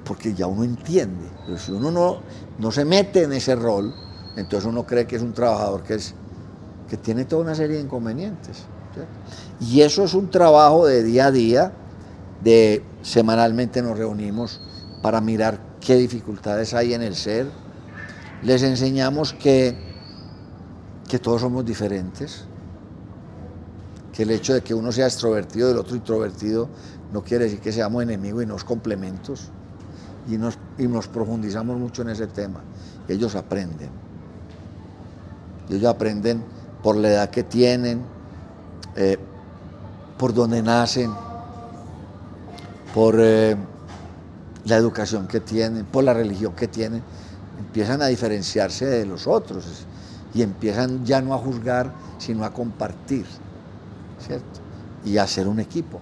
[0.06, 1.28] porque ya uno entiende.
[1.46, 2.20] Pero si uno no,
[2.60, 3.94] no se mete en ese rol,
[4.36, 6.14] entonces uno cree que es un trabajador que, es,
[6.90, 8.64] que tiene toda una serie de inconvenientes.
[9.60, 11.72] Y eso es un trabajo de día a día,
[12.44, 14.60] de semanalmente nos reunimos
[15.02, 17.48] para mirar qué dificultades hay en el ser.
[18.44, 19.78] Les enseñamos que,
[21.08, 22.46] que todos somos diferentes,
[24.14, 26.68] que el hecho de que uno sea extrovertido y el otro introvertido
[27.14, 29.52] no quiere decir que seamos enemigos y nos complementos.
[30.30, 32.62] Y nos, y nos profundizamos mucho en ese tema.
[33.08, 33.90] Ellos aprenden.
[35.70, 36.44] Ellos aprenden
[36.84, 38.04] por la edad que tienen,
[38.96, 39.18] eh,
[40.18, 41.12] por donde nacen,
[42.94, 43.56] por eh,
[44.66, 47.02] la educación que tienen, por la religión que tienen,
[47.58, 49.86] empiezan a diferenciarse de los otros
[50.34, 53.26] y empiezan ya no a juzgar, sino a compartir,
[54.20, 54.60] ¿cierto?
[55.06, 56.00] Y a hacer un equipo.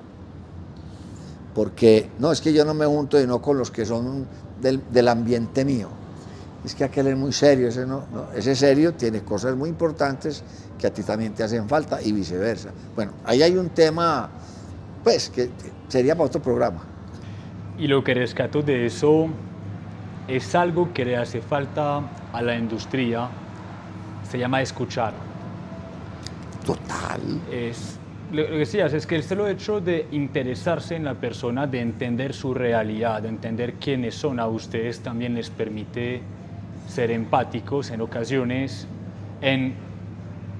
[1.53, 4.25] Porque no es que yo no me junto y no con los que son
[4.61, 5.89] del, del ambiente mío.
[6.63, 10.43] Es que aquel es muy serio, ese, no, no, ese serio tiene cosas muy importantes
[10.77, 12.69] que a ti también te hacen falta y viceversa.
[12.95, 14.29] Bueno, ahí hay un tema,
[15.03, 15.49] pues, que
[15.87, 16.81] sería para otro programa.
[17.77, 19.27] Y lo que rescato de eso
[20.27, 22.01] es algo que le hace falta
[22.33, 23.29] a la industria,
[24.29, 25.13] se llama escuchar.
[26.65, 27.21] Total.
[27.51, 27.98] Es,
[28.31, 32.33] lo que decías es que el solo hecho de interesarse en la persona, de entender
[32.33, 36.21] su realidad, de entender quiénes son a ustedes, también les permite
[36.87, 38.87] ser empáticos en ocasiones,
[39.41, 39.73] en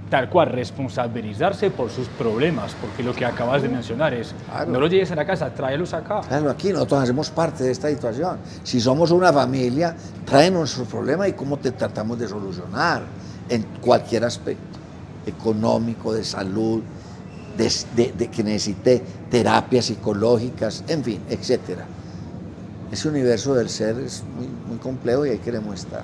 [0.10, 4.72] tal cual responsabilizarse por sus problemas, porque lo que acabas de mencionar es, Claro.
[4.72, 6.22] no los lleves a la casa, tráelos acá.
[6.28, 8.38] Claro, aquí nosotros hacemos parte de esta situación.
[8.64, 13.04] Si somos una familia, trae nuestro problema y cómo te tratamos de solucionar
[13.48, 14.80] en cualquier aspecto,
[15.28, 16.82] económico, de salud,
[17.60, 17.72] de,
[18.04, 21.86] de- de que necesite terapias psicológicas, en fin, etcétera.
[22.91, 26.02] Ese universo del ser es muy, muy complejo y ahí queremos estar.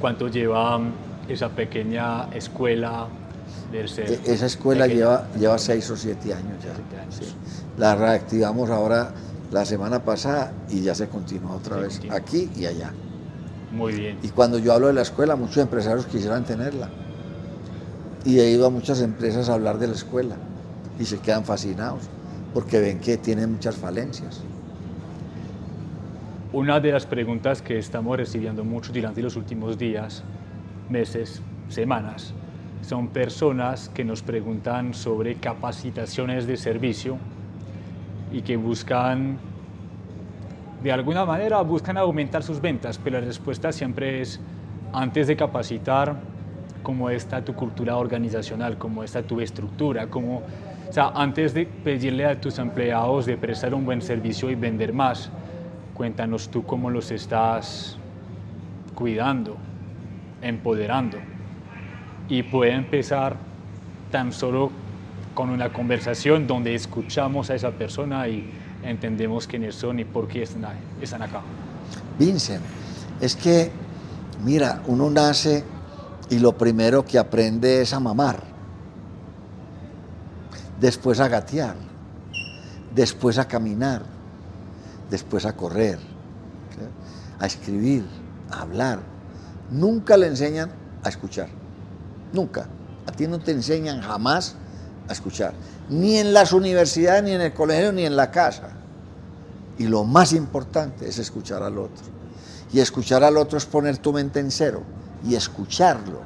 [0.00, 0.80] ¿Cuánto lleva
[1.28, 3.06] esa pequeña escuela
[3.70, 4.10] del ser?
[4.10, 4.98] E- Esa escuela Pequeña.
[5.00, 6.74] lleva, lleva seis o siete años ya.
[6.74, 7.14] Siete años.
[7.14, 7.34] sí.
[7.78, 9.12] La reactivamos ahora
[9.50, 12.16] la semana pasada y ya se continúa otra Se vez continúa.
[12.18, 12.92] aquí y allá.
[13.70, 14.18] Muy bien.
[14.22, 16.90] Y cuando yo hablo de la escuela, muchos empresarios quisieran tenerla.
[18.26, 20.36] Y he ido a muchas empresas a hablar de la escuela
[21.02, 22.08] y se quedan fascinados
[22.54, 24.40] porque ven que tiene muchas falencias.
[26.52, 30.22] Una de las preguntas que estamos recibiendo mucho durante los últimos días,
[30.88, 32.34] meses, semanas,
[32.82, 37.18] son personas que nos preguntan sobre capacitaciones de servicio
[38.32, 39.38] y que buscan,
[40.82, 44.38] de alguna manera, buscan aumentar sus ventas, pero la respuesta siempre es,
[44.92, 46.16] antes de capacitar,
[46.82, 50.42] cómo está tu cultura organizacional, cómo está tu estructura, cómo,
[50.92, 54.92] o sea, antes de pedirle a tus empleados de prestar un buen servicio y vender
[54.92, 55.30] más,
[55.94, 57.96] cuéntanos tú cómo los estás
[58.94, 59.56] cuidando,
[60.42, 61.16] empoderando.
[62.28, 63.36] Y puede empezar
[64.10, 64.70] tan solo
[65.32, 68.52] con una conversación donde escuchamos a esa persona y
[68.84, 71.40] entendemos quiénes son y por qué están, acá.
[72.18, 72.62] Vincent,
[73.18, 73.70] es que,
[74.44, 75.64] mira, uno nace
[76.28, 78.51] y lo primero que aprende es a mamar,
[80.82, 81.76] después a gatear,
[82.92, 84.02] después a caminar,
[85.08, 85.98] después a correr,
[87.38, 88.04] a escribir,
[88.50, 88.98] a hablar.
[89.70, 90.72] Nunca le enseñan
[91.04, 91.48] a escuchar,
[92.32, 92.66] nunca.
[93.06, 94.56] A ti no te enseñan jamás
[95.08, 95.54] a escuchar.
[95.88, 98.70] Ni en las universidades, ni en el colegio, ni en la casa.
[99.78, 102.04] Y lo más importante es escuchar al otro.
[102.72, 104.82] Y escuchar al otro es poner tu mente en cero
[105.24, 106.22] y escucharlo.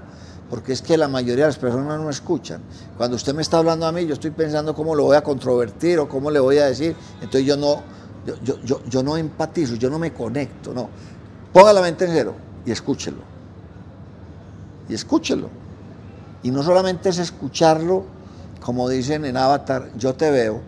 [0.49, 2.63] Porque es que la mayoría de las personas no escuchan.
[2.97, 5.99] Cuando usted me está hablando a mí, yo estoy pensando cómo lo voy a controvertir
[5.99, 6.95] o cómo le voy a decir.
[7.21, 7.83] Entonces yo no,
[8.43, 10.89] yo, no empatizo, yo no me conecto, no.
[11.53, 13.19] Ponga la mente en cero y escúchelo.
[14.89, 15.51] Y escúchelo.
[16.43, 18.05] Y no solamente es escucharlo,
[18.61, 20.61] como dicen en Avatar, yo te veo,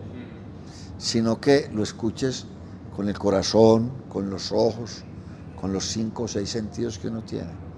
[0.97, 2.45] sino que lo escuches
[2.95, 5.03] con el corazón, con los ojos,
[5.59, 7.68] con los cinco o seis sentidos que uno tiene.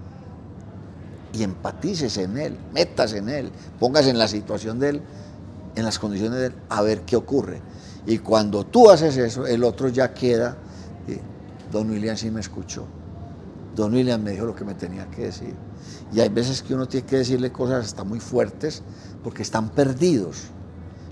[1.32, 5.02] Y empatices en él, metas en él, pongas en la situación de él,
[5.74, 7.60] en las condiciones de él, a ver qué ocurre.
[8.06, 10.56] Y cuando tú haces eso, el otro ya queda,
[11.70, 12.84] don William sí me escuchó,
[13.74, 15.54] don William me dijo lo que me tenía que decir.
[16.12, 18.82] Y hay veces que uno tiene que decirle cosas hasta muy fuertes
[19.24, 20.48] porque están perdidos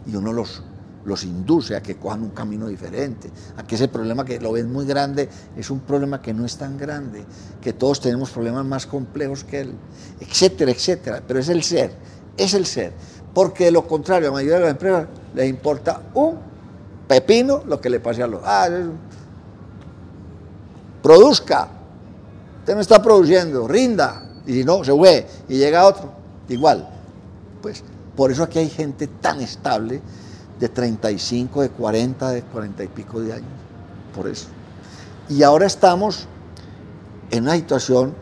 [0.06, 0.62] y uno los
[1.04, 4.70] los induce a que cojan un camino diferente, a que ese problema que lo ven
[4.70, 7.24] muy grande es un problema que no es tan grande,
[7.60, 9.72] que todos tenemos problemas más complejos que él,
[10.20, 11.22] etcétera, etcétera.
[11.26, 11.92] Pero es el ser,
[12.36, 12.92] es el ser.
[13.32, 16.38] Porque de lo contrario, a la mayoría de las empresas les importa un
[17.08, 18.40] pepino lo que le pase a los...
[18.44, 18.68] Ah,
[21.02, 21.68] produzca,
[22.58, 26.12] usted no está produciendo, rinda, y si no, se fue, y llega otro,
[26.48, 26.88] igual.
[27.62, 27.82] Pues
[28.16, 30.00] por eso aquí hay gente tan estable
[30.60, 33.48] de 35, de 40, de 40 y pico de años.
[34.14, 34.46] Por eso.
[35.28, 36.26] Y ahora estamos
[37.30, 38.14] en una situación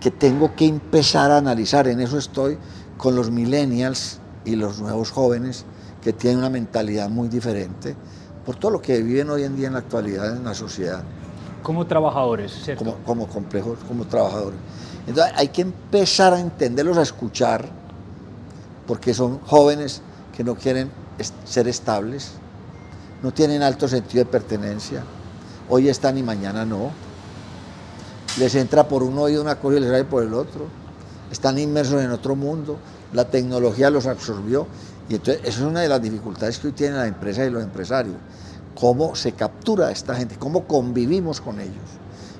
[0.00, 2.58] que tengo que empezar a analizar, en eso estoy,
[2.98, 5.64] con los millennials y los nuevos jóvenes
[6.02, 7.96] que tienen una mentalidad muy diferente
[8.44, 11.02] por todo lo que viven hoy en día en la actualidad en la sociedad.
[11.62, 12.84] Como trabajadores, ¿cierto?
[12.84, 14.58] Como, como complejos, como trabajadores.
[15.06, 17.68] Entonces hay que empezar a entenderlos, a escuchar,
[18.86, 20.00] porque son jóvenes
[20.36, 20.90] que no quieren
[21.44, 22.32] ser estables,
[23.22, 25.02] no tienen alto sentido de pertenencia,
[25.68, 26.90] hoy están y mañana no.
[28.38, 30.66] Les entra por un oído una cosa y les sale por el otro.
[31.30, 32.76] Están inmersos en otro mundo,
[33.12, 34.66] la tecnología los absorbió.
[35.08, 37.62] Y entonces, eso es una de las dificultades que hoy tienen las empresas y los
[37.62, 38.16] empresarios.
[38.78, 41.74] Cómo se captura a esta gente, cómo convivimos con ellos.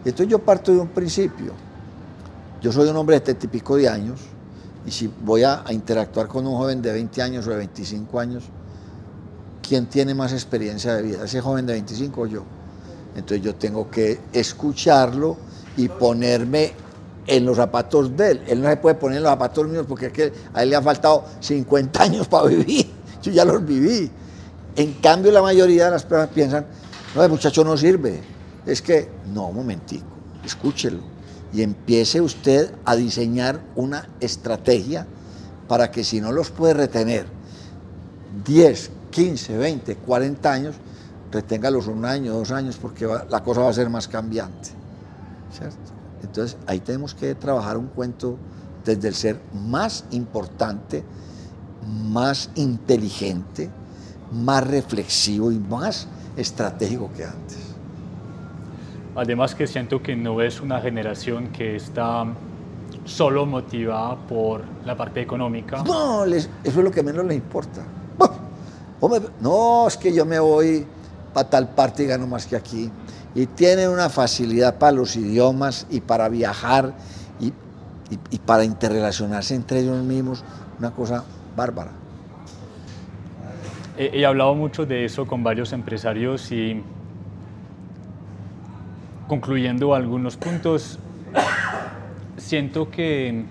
[0.05, 1.53] Y entonces yo parto de un principio.
[2.61, 4.21] Yo soy un hombre de este típico de años,
[4.87, 8.21] y si voy a, a, interactuar con un joven de 20 años o de 25
[8.21, 8.45] años,
[9.63, 11.25] ¿quién tiene más experiencia de vida?
[11.25, 12.45] ¿Ese joven de 25 o yo?
[13.17, 15.37] Entonces yo tengo que escucharlo
[15.77, 16.73] y ponerme
[17.27, 18.43] en los zapatos de él.
[18.47, 20.77] Él no se puede poner en los zapatos míos porque es que a él le
[20.77, 22.91] ha faltado 50 años para vivir.
[23.23, 24.11] Yo ya los viví.
[24.77, 26.67] En cambio, la mayoría de las personas piensan,
[27.15, 28.21] no, el muchacho no sirve.
[28.67, 30.07] Es que, no, un momentico,
[30.45, 31.01] escúchelo.
[31.53, 35.07] Y empiece usted a diseñar una estrategia
[35.67, 37.27] para que si no los puede retener
[38.45, 40.75] 10, 15, 20, 40 años,
[41.33, 44.69] reténgalos un año, dos años, porque la cosa va a ser más cambiante.
[45.51, 45.79] ¿cierto?
[46.23, 48.37] Entonces ahí tenemos que trabajar un cuento
[48.85, 51.03] desde el ser más importante,
[52.11, 53.71] más inteligente,
[54.33, 57.75] más reflexivo y más estratégico que antes.
[59.15, 62.27] Además que siento que no es una generación que está
[63.07, 65.83] solo motivada por la parte económica.
[65.85, 67.83] No, eso es lo que menos les importa
[69.41, 70.87] no, es que yo me voy
[71.33, 72.91] para tal parte y gano más que aquí.
[73.35, 76.95] Y tienen una facilidad para los idiomas y para viajar
[77.39, 77.53] y,
[78.31, 80.43] y para interrelacionarse entre ellos mismos,
[80.79, 81.91] una cosa bárbara.
[83.99, 86.83] He, he hablado mucho de eso con varios empresarios y
[89.29, 90.99] concluyendo algunos puntos,
[92.37, 93.45] siento que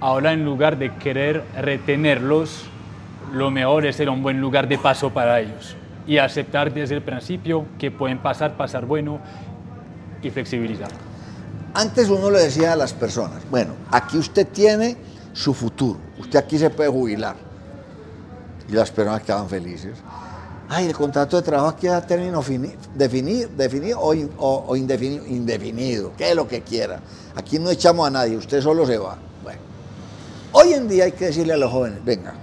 [0.00, 2.66] ahora en lugar de querer retenerlos,
[3.32, 7.02] lo mejor es ser un buen lugar de paso para ellos y aceptar desde el
[7.02, 9.18] principio que pueden pasar, pasar bueno
[10.22, 10.90] y flexibilizar.
[11.74, 14.96] Antes uno le decía a las personas, bueno, aquí usted tiene
[15.32, 17.36] su futuro, usted aquí se puede jubilar.
[18.68, 19.98] Y las personas quedaban felices.
[20.68, 22.42] Ay, el contrato de trabajo aquí a término
[22.94, 27.00] definido, definido o, o, indefinido, indefinido, que es lo que quiera.
[27.36, 29.16] Aquí no echamos a nadie, usted solo se va.
[29.44, 29.60] Bueno,
[30.52, 32.34] hoy en día hay que decirle a los jóvenes, venga,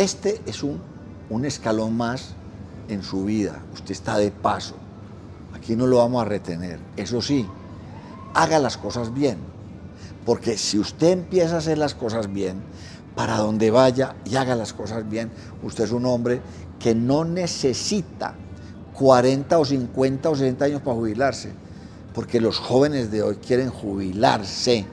[0.00, 0.80] este es un,
[1.28, 2.30] un escalón más
[2.88, 3.60] en su vida.
[3.74, 4.74] Usted está de paso.
[5.54, 6.78] Aquí no lo vamos a retener.
[6.96, 7.46] Eso sí,
[8.32, 9.36] haga las cosas bien.
[10.24, 12.62] Porque si usted empieza a hacer las cosas bien,
[13.14, 15.30] para donde vaya y haga las cosas bien,
[15.62, 16.40] usted es un hombre
[16.78, 18.34] que no necesita
[18.94, 21.52] 40 o 50 o 60 años para jubilarse.
[22.14, 24.86] Porque los jóvenes de hoy quieren jubilarse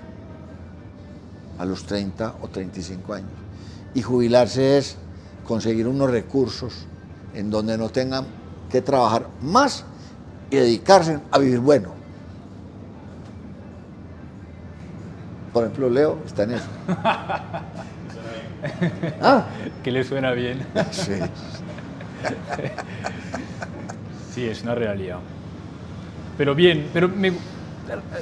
[1.58, 3.47] a los 30 o 35 años.
[3.94, 4.98] Y jubilarse es
[5.46, 6.86] conseguir unos recursos
[7.34, 8.26] en donde no tengan
[8.70, 9.86] que trabajar más
[10.50, 11.90] y dedicarse a vivir bueno.
[15.54, 16.68] Por ejemplo, Leo está en eso.
[19.22, 19.46] ¿Ah?
[19.84, 20.66] Que le suena bien.
[20.92, 21.14] Sí.
[24.34, 25.20] sí, es una realidad.
[26.38, 27.32] Pero bien, pero me,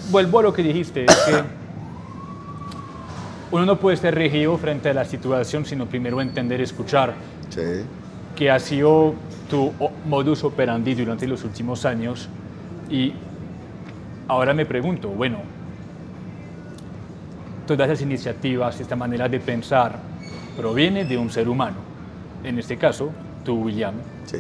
[0.10, 1.44] vuelvo a lo que dijiste, es que
[3.56, 7.14] uno no puede ser rígido frente a la situación, sino primero entender y escuchar.
[7.50, 7.86] Sí.
[8.36, 9.14] Que ha sido
[9.50, 9.72] tu
[10.06, 12.28] modus operandi durante los últimos años.
[12.90, 13.14] Y
[14.28, 15.38] ahora me pregunto, bueno,
[17.66, 20.00] todas esas iniciativas, esta manera de pensar,
[20.58, 21.78] proviene de un ser humano.
[22.44, 23.12] En este caso,
[23.46, 23.94] tú, William.
[24.26, 24.40] Sí.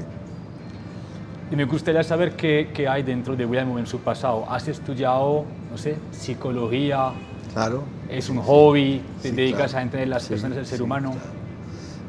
[1.51, 4.45] Y me gustaría saber qué, qué, hay dentro de William en su pasado.
[4.49, 7.11] ¿Has estudiado, no sé, psicología?
[7.53, 7.83] Claro.
[8.09, 9.01] ¿Es un hobby?
[9.21, 11.13] ¿Te dedicas a entender las personas del ser humano?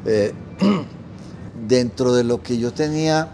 [0.05, 0.31] Eh,
[1.67, 3.29] dentro de lo que yo tenía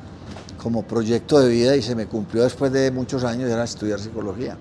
[0.61, 4.57] como proyecto de vida y se me cumplió después de muchos años era estudiar psicología.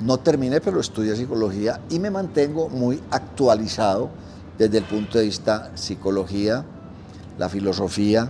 [0.00, 4.10] No terminé, pero estudié psicología y me mantengo muy actualizado
[4.58, 6.64] desde el punto de vista psicología,
[7.38, 8.28] la filosofía.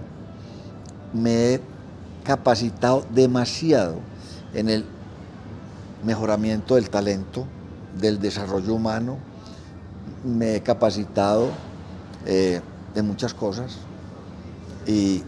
[1.15, 1.61] Me he
[2.23, 3.97] capacitado demasiado
[4.53, 4.85] en el
[6.05, 7.47] mejoramiento del talento,
[7.99, 9.19] del desarrollo humano.
[10.25, 11.49] Me he capacitado
[12.27, 12.61] eh,
[12.95, 13.77] de muchas cosas.
[14.87, 15.23] Y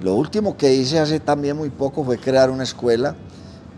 [0.00, 3.14] lo último que hice hace también muy poco fue crear una escuela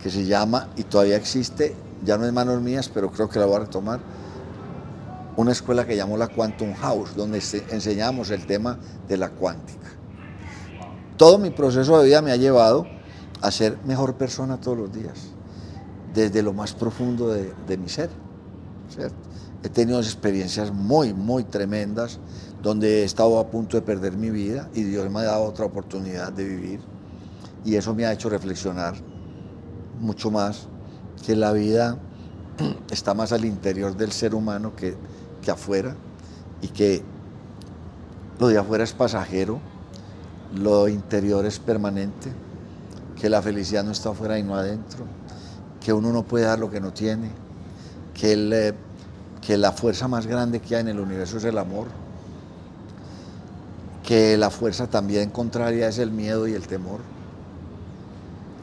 [0.02, 3.46] que se llama, y todavía existe, ya no es manos mías, pero creo que la
[3.46, 4.00] voy a retomar,
[5.36, 7.40] una escuela que llamó la Quantum House, donde
[7.70, 9.88] enseñamos el tema de la cuántica.
[11.16, 12.86] Todo mi proceso de vida me ha llevado
[13.40, 15.31] a ser mejor persona todos los días,
[16.14, 18.10] desde lo más profundo de, de mi ser.
[18.88, 19.16] ¿cierto?
[19.62, 22.18] He tenido experiencias muy, muy tremendas,
[22.62, 25.64] donde he estado a punto de perder mi vida y Dios me ha dado otra
[25.64, 26.80] oportunidad de vivir.
[27.64, 28.94] Y eso me ha hecho reflexionar
[30.00, 30.66] mucho más
[31.24, 31.96] que la vida
[32.90, 34.96] está más al interior del ser humano que,
[35.40, 35.94] que afuera
[36.60, 37.02] y que
[38.40, 39.60] lo de afuera es pasajero,
[40.54, 42.32] lo interior es permanente,
[43.20, 45.04] que la felicidad no está afuera y no adentro,
[45.84, 47.30] que uno no puede dar lo que no tiene,
[48.14, 48.74] que, el,
[49.40, 51.88] que la fuerza más grande que hay en el universo es el amor,
[54.04, 57.00] que la fuerza también contraria es el miedo y el temor,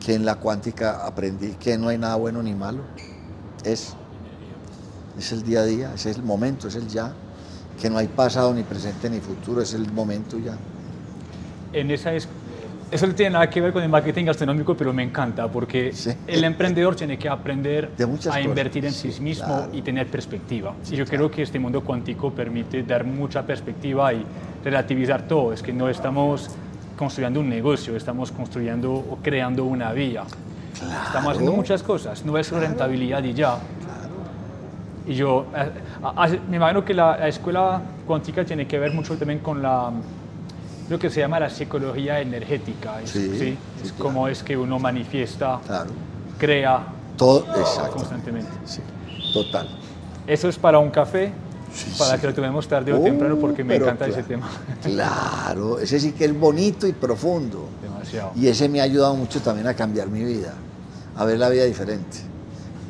[0.05, 2.82] que en la cuántica aprendí que no hay nada bueno ni malo,
[3.63, 3.93] es,
[5.17, 7.13] es el día a día, es el momento, es el ya,
[7.82, 10.57] que no hay pasado ni presente ni futuro, es el momento ya.
[11.74, 12.28] En esa es,
[12.91, 16.11] eso no tiene nada que ver con el marketing gastronómico, pero me encanta porque Sí.
[16.27, 18.43] el emprendedor tiene que aprender a cosas.
[18.43, 19.69] invertir en sí Sí, mismo claro.
[19.73, 20.73] y tener perspectiva.
[20.83, 21.17] Sí, y yo claro.
[21.17, 24.25] creo que este mundo cuántico permite dar mucha perspectiva y
[24.63, 25.53] relativizar todo.
[25.53, 26.49] Es que no estamos
[26.97, 30.23] construyendo un negocio, estamos construyendo o creando una vía.
[31.05, 33.57] Estamos haciendo muchas cosas, no es rentabilidad y ya.
[35.07, 39.39] Y yo, eh, me imagino que la, la escuela cuántica tiene que ver mucho también
[39.39, 39.91] con la,
[40.89, 43.01] lo que se llama la psicología energética.
[43.01, 44.03] Es, Sí, sí, es claro.
[44.03, 45.91] cómo es que uno manifiesta, Claro,
[46.37, 46.87] crea
[47.17, 47.45] todo,
[47.93, 48.49] constantemente.
[48.65, 48.81] sí,
[49.33, 49.67] total.
[50.25, 51.31] Eso es para un café,
[51.97, 54.49] para que lo tomemos tarde o Uh, temprano, porque me encanta ese tema.
[54.83, 57.67] Claro, ese sí que es bonito y profundo.
[57.81, 58.31] Demasiado.
[58.35, 60.53] Y ese me ha ayudado mucho también a cambiar mi vida,
[61.15, 62.17] a ver la vida diferente.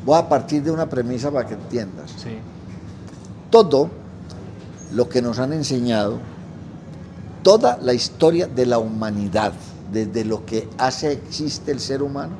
[0.04, 2.10] Voy a partir de una premisa para que entiendas.
[2.16, 2.38] Sí,
[3.50, 3.90] Todo
[4.92, 6.18] lo que nos han enseñado,
[7.42, 9.52] toda la historia de la humanidad,
[9.92, 12.34] desde lo que hace existe el ser humano,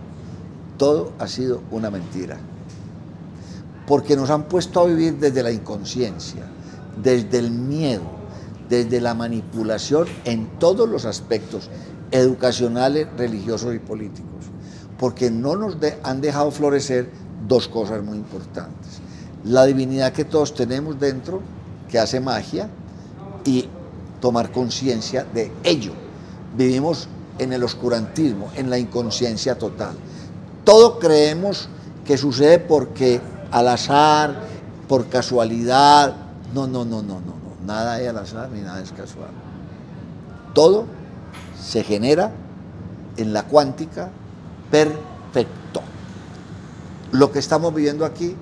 [0.76, 2.38] todo ha sido una mentira.
[3.86, 6.44] Porque nos han puesto a vivir desde la inconsciencia,
[7.02, 8.02] desde el miedo,
[8.68, 11.68] desde la manipulación en todos los aspectos
[12.12, 14.30] educacionales, religiosos y políticos.
[14.98, 17.10] Porque no nos han dejado florecer
[17.48, 19.00] dos cosas muy importantes.
[19.44, 21.40] La divinidad que todos tenemos dentro,
[21.88, 22.68] que hace magia,
[23.44, 23.68] y
[24.20, 25.92] tomar conciencia de ello.
[26.56, 27.08] Vivimos
[27.38, 29.94] en el oscurantismo, en la inconsciencia total.
[30.64, 31.68] Todo creemos
[32.04, 34.34] que sucede porque al azar,
[34.88, 36.14] por casualidad.
[36.52, 37.66] No, no, no, no, no, no.
[37.66, 39.30] Nada es al azar ni nada es casual.
[40.54, 40.86] Todo
[41.60, 42.32] se genera
[43.16, 44.10] en la cuántica
[44.70, 45.82] perfecto.
[47.12, 48.34] Lo que estamos viviendo aquí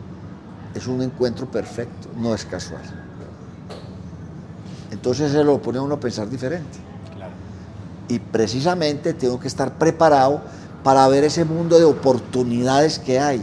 [0.75, 2.83] es un encuentro perfecto, no es casual.
[4.99, 6.79] Entonces se lo pone a uno a pensar diferente.
[7.15, 7.33] claro.
[8.09, 10.41] Y precisamente tengo que estar preparado
[10.83, 13.43] para ver ese mundo de oportunidades que hay.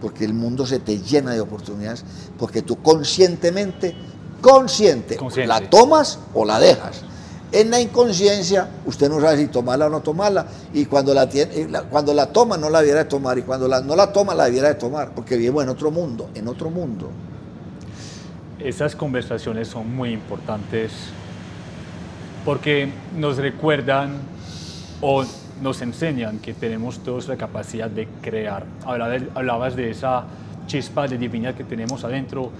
[0.00, 2.04] Porque el mundo se te llena de oportunidades,
[2.38, 3.96] porque tú conscientemente
[4.40, 5.16] consciente.
[5.16, 5.48] Consciente.
[5.48, 7.02] La tomas o la dejas.
[7.52, 11.68] En la inconsciencia, usted no sabe si tomarla o no tomarla, y cuando la, tiene,
[11.68, 14.34] la- cuando la toma no la debiera de tomar, y cuando la, no la toma
[14.34, 17.10] la debiera de tomar, porque vivimos en otro mundo, en otro mundo.
[18.60, 20.92] Esas conversaciones son muy importantes
[22.44, 24.12] porque nos recuerdan
[25.00, 25.24] o
[25.62, 28.64] nos enseñan que tenemos todos la capacidad de crear.
[28.86, 30.24] Hablabas, de esa
[30.66, 32.50] chispa de divinidad que tenemos adentro.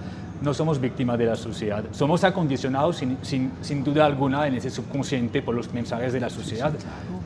[0.41, 1.83] No somos víctimas de la sociedad.
[1.91, 6.29] Somos acondicionados sin, sin- sin duda alguna en ese subconsciente por los mensajes de la
[6.29, 6.73] sociedad,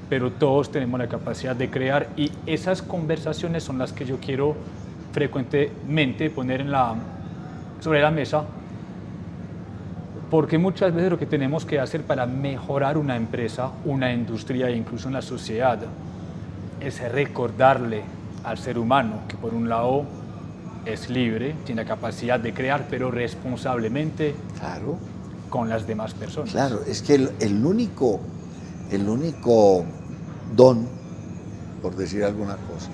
[0.09, 4.55] pero todos tenemos la capacidad de crear y esas conversaciones son las que yo quiero
[5.11, 6.93] frecuentemente poner en la,
[7.81, 8.43] sobre la mesa
[10.29, 14.75] porque muchas veces lo que tenemos que hacer para mejorar una empresa, una industria e
[14.75, 15.79] incluso una sociedad
[16.79, 18.03] es recordarle
[18.43, 20.03] al ser humano que por un lado
[20.85, 24.97] es libre, tiene la capacidad de crear, pero responsablemente Claro.
[25.49, 26.51] con las demás personas.
[26.51, 28.19] Claro, es que el, el único,
[28.91, 29.83] el único
[30.55, 30.87] don,
[31.81, 32.89] por decir alguna cosa,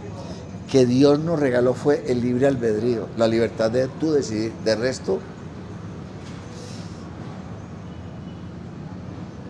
[0.71, 4.51] que Dios nos regaló fue el libre albedrío, la libertad de tú decidir.
[4.63, 5.19] De resto,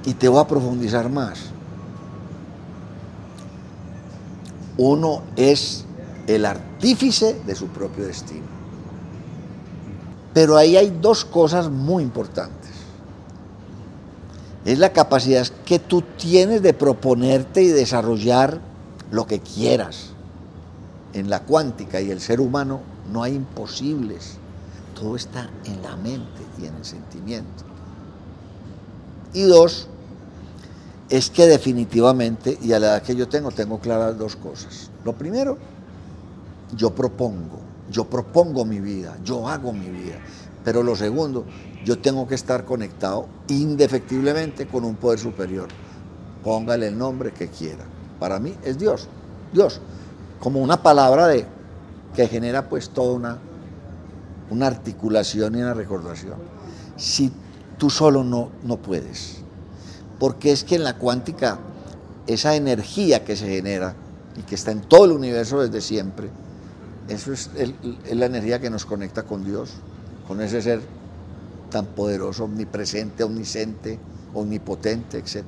[0.06, 1.40] y te voy a profundizar más.
[4.78, 5.86] Uno es
[6.28, 8.46] el artífice de su propio destino.
[10.34, 12.72] Pero ahí hay dos cosas muy importantes.
[14.66, 18.60] Es la capacidad que tú tienes de proponerte y desarrollar
[19.12, 20.12] lo que quieras.
[21.14, 22.82] En la cuántica y el ser humano
[23.12, 24.38] no hay imposibles.
[24.94, 27.64] Todo está en la mente y en el sentimiento.
[29.34, 29.88] Y dos,
[31.10, 34.90] es que definitivamente, y a la edad que yo tengo, tengo claras dos cosas.
[35.04, 35.58] Lo primero,
[36.76, 37.60] yo propongo,
[37.92, 40.18] yo propongo mi vida, yo hago mi vida.
[40.64, 41.46] Pero lo segundo,
[41.84, 45.68] yo tengo que estar conectado indefectiblemente con un poder superior.
[46.44, 47.86] Póngale el nombre que quiera.
[48.20, 49.08] Para mí es Dios,
[49.54, 49.80] Dios,
[50.40, 51.46] como una palabra de
[52.16, 53.38] que genera pues toda una,
[54.50, 56.36] una articulación y una recordación.
[56.98, 57.32] Si
[57.78, 59.45] tú solo no, no puedes,
[60.20, 61.60] porque es que en la cuántica
[62.28, 63.96] esa energía que se genera
[64.38, 66.30] y que está en todo el universo desde siempre,
[67.08, 69.72] eso es, el- es la energía que nos conecta con Dios,
[70.28, 70.82] con ese ser
[71.70, 74.00] tan poderoso, omnipresente, omnisciente,
[74.34, 75.44] omnipotente, etc.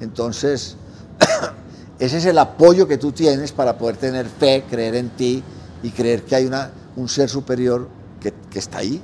[0.00, 0.76] Entonces,
[1.98, 5.42] ese es el apoyo que tú tienes para poder tener fe, creer en ti
[5.82, 7.88] y creer que hay una, un ser superior
[8.20, 9.00] que, que está ahí,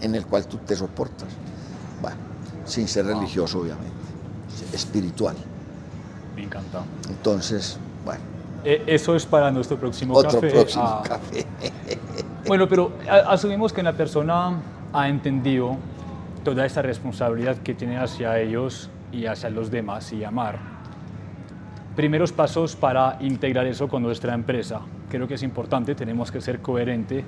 [0.00, 1.28] en el cual tú te soportas.
[2.00, 2.16] Bueno,
[2.66, 3.92] sin ser religioso, obviamente,
[4.72, 5.36] espiritual.
[6.36, 6.82] Me encanta.
[7.08, 8.20] Entonces, bueno,
[8.64, 10.50] Eh, eso es para nuestro próximo otro café.
[10.50, 11.44] próximo Ah, café.
[12.46, 12.92] Bueno, pero
[13.28, 14.52] asumimos que la persona
[14.92, 15.76] ha entendido
[16.44, 20.58] toda esa responsabilidad que tiene hacia ellos y hacia los demás y amar.
[21.94, 24.80] Primeros pasos para integrar eso con nuestra empresa.
[25.08, 27.24] Creo que es importante, tenemos que ser coherente.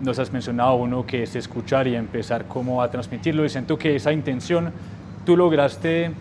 [0.00, 3.94] Nos has mencionado uno que es escuchar y empezar cómo a transmitirlo y siento que
[3.96, 4.70] esa intención
[5.24, 6.12] tú lograste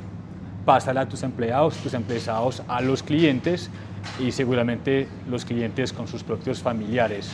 [0.66, 3.70] pasarla a tus empleados, tus empleados a los clientes
[4.20, 7.32] y seguramente los clientes con sus propios familiares.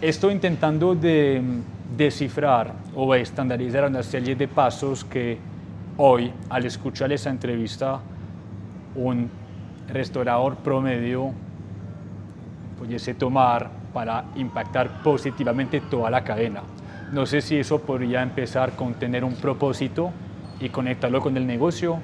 [0.00, 5.38] Estoy intentando de mm, descifrar o estandarizar una serie de pasos que
[5.96, 8.00] hoy, al escuchar esa entrevista,
[8.96, 9.30] un
[9.88, 11.32] restaurador promedio
[12.78, 16.62] pudiese tomar para impactar positivamente toda la cadena.
[17.12, 20.12] No sé si eso podría empezar con tener un propósito
[20.60, 21.98] y conectarlo con el negocio,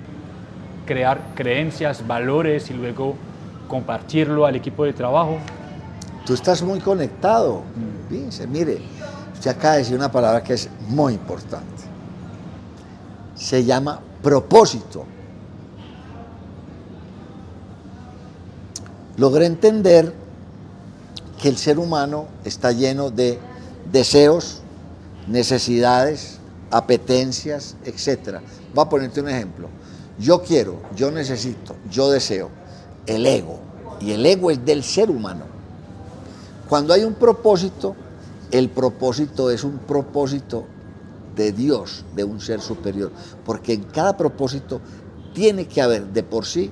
[0.86, 3.14] crear creencias, valores y luego
[3.68, 5.38] compartirlo al equipo de trabajo.
[6.26, 7.62] Tú estás muy conectado.
[8.08, 8.80] Fíjense, mire,
[9.32, 11.84] usted acaba de decir una palabra que es muy importante.
[13.34, 15.06] Se llama propósito.
[19.16, 20.12] Logré entender
[21.40, 23.38] que el ser humano está lleno de
[23.90, 24.62] deseos,
[25.26, 26.39] necesidades,
[26.70, 28.38] apetencias, etc.
[28.74, 29.68] Voy a ponerte un ejemplo.
[30.18, 32.50] Yo quiero, yo necesito, yo deseo,
[33.06, 33.58] el ego.
[34.00, 35.44] Y el ego es del ser humano.
[36.68, 37.96] Cuando hay un propósito,
[38.50, 40.66] el propósito es un propósito
[41.36, 43.10] de Dios, de un ser superior.
[43.44, 44.80] Porque en cada propósito
[45.34, 46.70] tiene que haber de por sí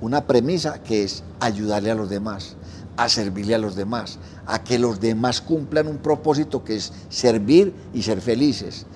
[0.00, 2.56] una premisa que es ayudarle a los demás,
[2.96, 7.74] a servirle a los demás, a que los demás cumplan un propósito que es servir
[7.92, 8.86] y ser felices.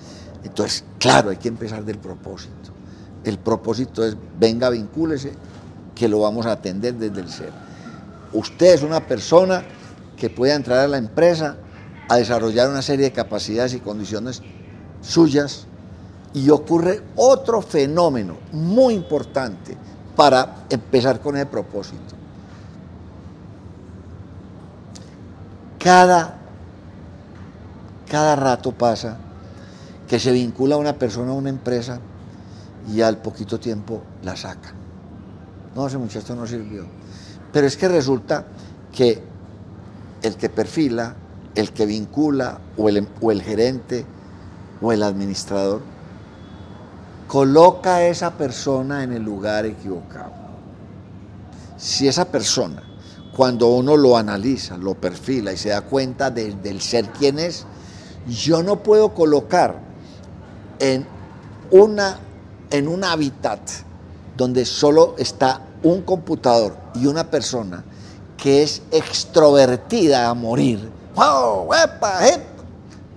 [0.45, 2.71] Entonces, claro, hay que empezar del propósito.
[3.23, 5.33] El propósito es, venga, vincúlese,
[5.95, 7.51] que lo vamos a atender desde el ser.
[8.31, 9.63] Usted es una persona
[10.15, 11.57] que puede entrar a la empresa
[12.07, 14.43] a desarrollar una serie de capacidades y condiciones
[15.01, 15.65] suyas
[16.33, 19.75] y ocurre otro fenómeno muy importante
[20.15, 22.15] para empezar con ese propósito.
[25.79, 26.37] Cada,
[28.07, 29.17] cada rato pasa
[30.07, 31.99] que se vincula una persona a una empresa
[32.93, 34.73] y al poquito tiempo la sacan.
[35.75, 36.85] No, ese muchacho no sirvió.
[37.51, 38.45] Pero es que resulta
[38.93, 39.21] que
[40.21, 41.15] el que perfila,
[41.55, 44.05] el que vincula o el, o el gerente
[44.81, 45.81] o el administrador
[47.27, 50.31] coloca a esa persona en el lugar equivocado.
[51.77, 52.83] Si esa persona,
[53.35, 57.65] cuando uno lo analiza, lo perfila y se da cuenta del ser quien es,
[58.27, 59.84] yo no puedo colocar
[60.79, 61.05] en,
[61.71, 62.19] una,
[62.69, 63.59] en un hábitat
[64.35, 67.83] donde solo está un computador y una persona
[68.37, 70.89] que es extrovertida a morir.
[71.15, 71.73] ¡Wow!
[71.73, 72.19] ¡Epa!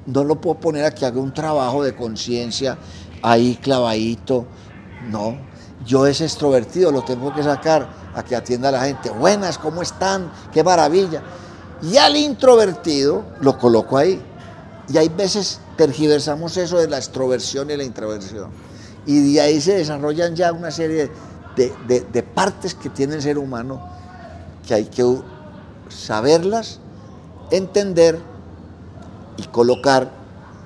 [0.07, 2.79] No lo puedo poner a que haga un trabajo de conciencia
[3.23, 4.47] ahí clavadito.
[5.11, 5.37] No,
[5.85, 9.11] yo es extrovertido, lo tengo que sacar a que atienda a la gente.
[9.11, 10.31] Buenas, ¿cómo están?
[10.53, 11.23] ¡Qué maravilla!
[11.83, 14.21] Y al introvertido lo coloco ahí.
[14.91, 18.51] Y hay veces tergiversamos eso de la extroversión y la introversión.
[19.07, 21.11] Y de ahí se desarrollan ya una serie
[21.57, 23.81] de, partes que tiene el ser humano
[24.67, 25.05] que hay que
[25.89, 26.79] saberlas,
[27.51, 28.19] entender
[29.37, 30.11] y colocar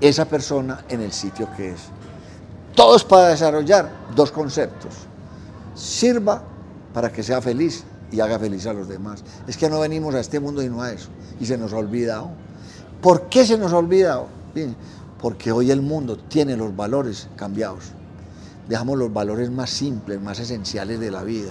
[0.01, 1.81] esa persona en el sitio que es.
[2.75, 4.95] Todos para desarrollar dos conceptos.
[5.75, 6.43] Sirva
[6.93, 9.23] para que sea feliz y haga feliz a los demás.
[9.47, 11.09] Es que no venimos a este mundo y no a eso.
[11.41, 12.31] Y se nos ha olvidado.
[13.03, 14.29] ¿Por qué se nos ha olvidado?
[15.21, 17.87] Porque hoy el mundo tiene los valores cambiados.
[18.69, 21.51] Dejamos los valores más simples, más esenciales de la vida.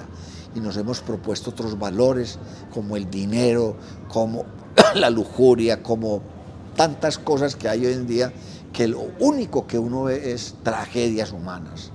[0.55, 2.39] Y nos hemos propuesto otros valores
[2.73, 3.75] como el dinero,
[4.07, 4.45] como
[4.95, 6.21] la lujuria, como
[6.77, 8.31] tantas cosas que hay hoy en día
[8.71, 11.91] que lo único que uno ve es tragedias humanas.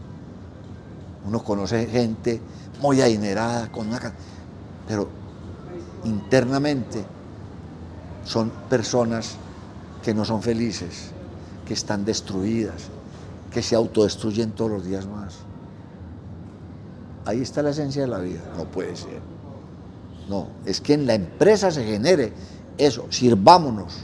[1.26, 2.42] Uno conoce gente
[2.82, 4.12] muy adinerada, con una...
[4.86, 5.08] pero
[6.04, 7.06] internamente
[8.26, 9.38] son personas
[10.06, 11.10] que no son felices,
[11.66, 12.84] que están destruidas,
[13.50, 15.34] que se autodestruyen todos los días más.
[17.24, 18.38] Ahí está la esencia de la vida.
[18.56, 19.18] No puede ser.
[20.28, 22.32] No, es que en la empresa se genere
[22.78, 23.06] eso.
[23.10, 23.94] Sirvámonos,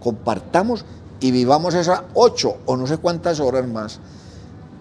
[0.00, 0.84] compartamos
[1.20, 4.00] y vivamos esas ocho o no sé cuántas horas más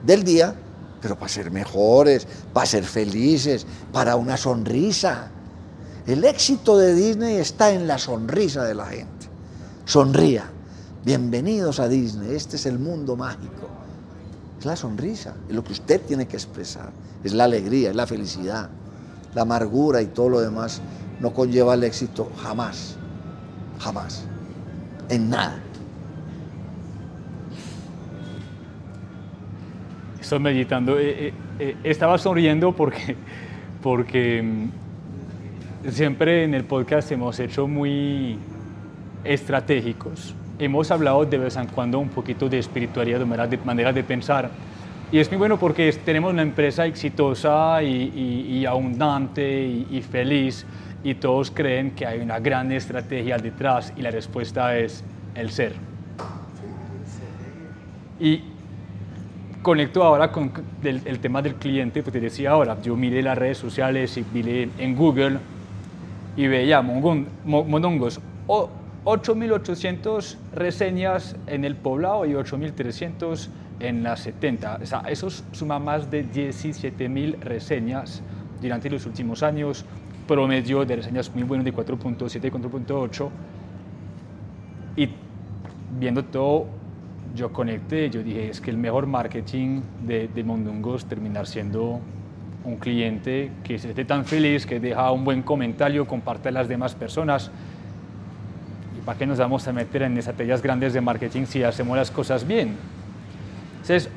[0.04, 0.56] del día,
[1.00, 5.30] pero para ser mejores, para ser felices, para una sonrisa.
[6.08, 9.28] El éxito de Disney está en la sonrisa de la gente.
[9.86, 10.50] Sonría.
[11.04, 13.68] Bienvenidos a Disney, este es el mundo mágico.
[14.60, 16.92] Es la sonrisa, es lo que usted tiene que expresar,
[17.24, 18.70] es la alegría, es la felicidad.
[19.34, 20.80] La amargura y todo lo demás
[21.20, 22.98] no conlleva el éxito jamás,
[23.80, 24.28] jamás,
[25.10, 25.60] en nada.
[30.20, 31.00] Estoy meditando.
[31.00, 33.16] Eh, eh, eh, estaba sonriendo porque,
[33.82, 38.38] porque mm, siempre en el podcast hemos hecho muy
[39.24, 40.36] estratégicos.
[40.62, 44.04] Hemos hablado de vez en cuando un poquito de espiritualidad, de manera de, manera de
[44.04, 44.50] pensar.
[45.12, 50.66] Y es muy bueno porque tenemos una empresa exitosa y, abundante y, y, feliz
[51.04, 55.04] y todos creen que hay una gran estrategia detrás y la respuesta es
[55.34, 55.74] el ser.
[58.20, 58.44] Y
[59.62, 60.52] conecto ahora con
[60.84, 64.70] el, tema del cliente, pues te decía ahora, yo miré las redes sociales y miré
[64.78, 65.40] en Google
[66.36, 68.20] y veía Mondongos,
[69.06, 73.50] 8.800 reseñas en el poblado y 8.300
[73.80, 74.80] en las 70.
[74.82, 78.22] O sea, eso suma más de 17.000 reseñas
[78.62, 79.86] durante los últimos años,
[80.28, 83.30] promedio de reseñas muy bueno de 4.7 y 4.8.
[84.98, 85.10] Y
[86.00, 86.68] viendo todo
[87.36, 92.00] yo conecté, yo dije, es que el mejor marketing de, de Mondongos terminar siendo
[92.64, 96.68] un cliente que se esté tan feliz, que deja un buen comentario, comparte a las
[96.68, 97.52] demás personas.
[99.02, 102.12] ¿Y para qué nos vamos a meter en estrategias grandes de marketing si hacemos las
[102.12, 102.78] cosas bien?
[103.82, 104.10] Entonces,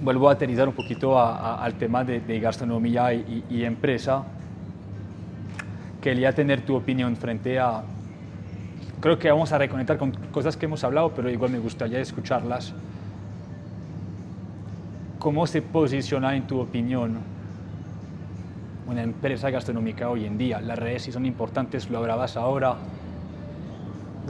[0.00, 4.22] vuelvo a aterrizar un poquito al tema de, gastronomía y, y empresa.
[6.00, 7.82] Quería tener tu opinión frente a
[9.00, 12.74] creo que vamos a reconectar con cosas que hemos hablado, pero igual me gustaría escucharlas.
[15.18, 17.18] ¿Cómo se posiciona en tu opinión
[18.86, 20.60] una empresa gastronómica hoy en día?
[20.60, 22.76] Las redes sí son importantes, lo hablabas ahora.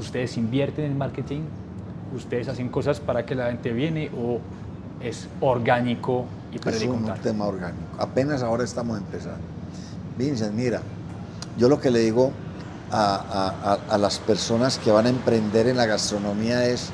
[0.00, 1.42] ¿Ustedes invierten en marketing?
[2.16, 4.40] ¿Ustedes hacen cosas para que la gente viene o
[5.02, 7.84] es orgánico y para Es un tema orgánico.
[7.98, 9.40] Apenas ahora estamos empezando.
[10.16, 10.80] Vincent, mira,
[11.58, 12.32] yo lo que le digo
[12.90, 16.90] a, las personas que van a emprender en la gastronomía es,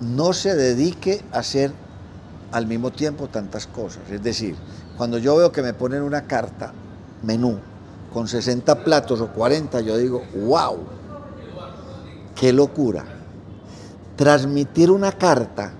[0.00, 1.72] no se dedique a hacer
[2.52, 4.08] al mismo tiempo tantas cosas.
[4.08, 4.54] Es decir,
[4.96, 6.72] cuando yo veo que me ponen una carta,
[7.22, 7.58] menú,
[8.12, 10.78] con 60 platos o 40, yo digo, wow,
[12.34, 13.04] qué locura.
[14.16, 15.72] Transmitir una carta,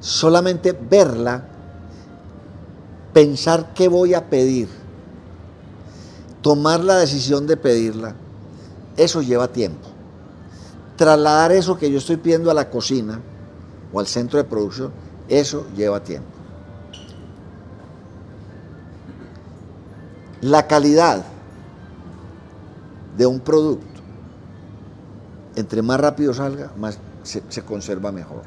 [0.00, 1.48] solamente verla,
[3.12, 4.68] pensar qué voy a pedir,
[6.42, 8.14] tomar la decisión de pedirla,
[8.96, 9.88] eso lleva tiempo.
[10.96, 13.20] Trasladar eso que yo estoy pidiendo a la cocina
[13.92, 14.92] o al centro de producción,
[15.28, 16.35] eso lleva tiempo.
[20.46, 21.24] La calidad
[23.18, 24.00] de un producto,
[25.56, 28.42] entre más rápido salga, más se, se, conserva mejor.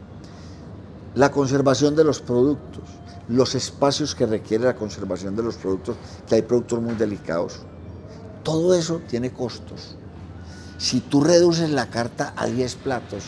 [1.14, 2.86] La conservación de los productos,
[3.28, 7.60] los espacios que requiere la conservación de los productos, que hay productos muy delicados,
[8.44, 9.98] todo eso tiene costos.
[10.78, 13.26] Si tú reduces la carta a 10 platos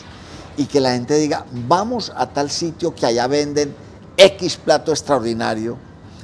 [0.56, 3.74] y que la gente diga, vamos a tal sitio que allá venden
[4.16, 5.76] X plato extraordinario,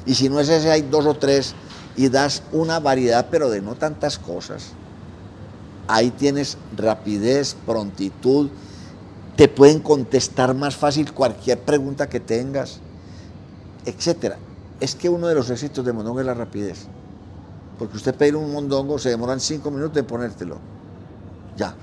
[0.07, 1.55] y si no es ese hay dos o tres,
[1.99, 4.71] y das una variedad, pero de no tantas cosas.
[5.89, 8.49] Ahí tienes rapidez, prontitud,
[9.37, 12.79] te pueden contestar más fácil cualquier pregunta que tengas,
[13.85, 14.37] etc.
[14.81, 16.87] Es que uno de los éxitos de Mondongo es la rapidez.
[17.79, 20.59] Porque usted pedir un mondongo, se demoran cinco minutos en ponértelo
[21.59, 21.75] ya.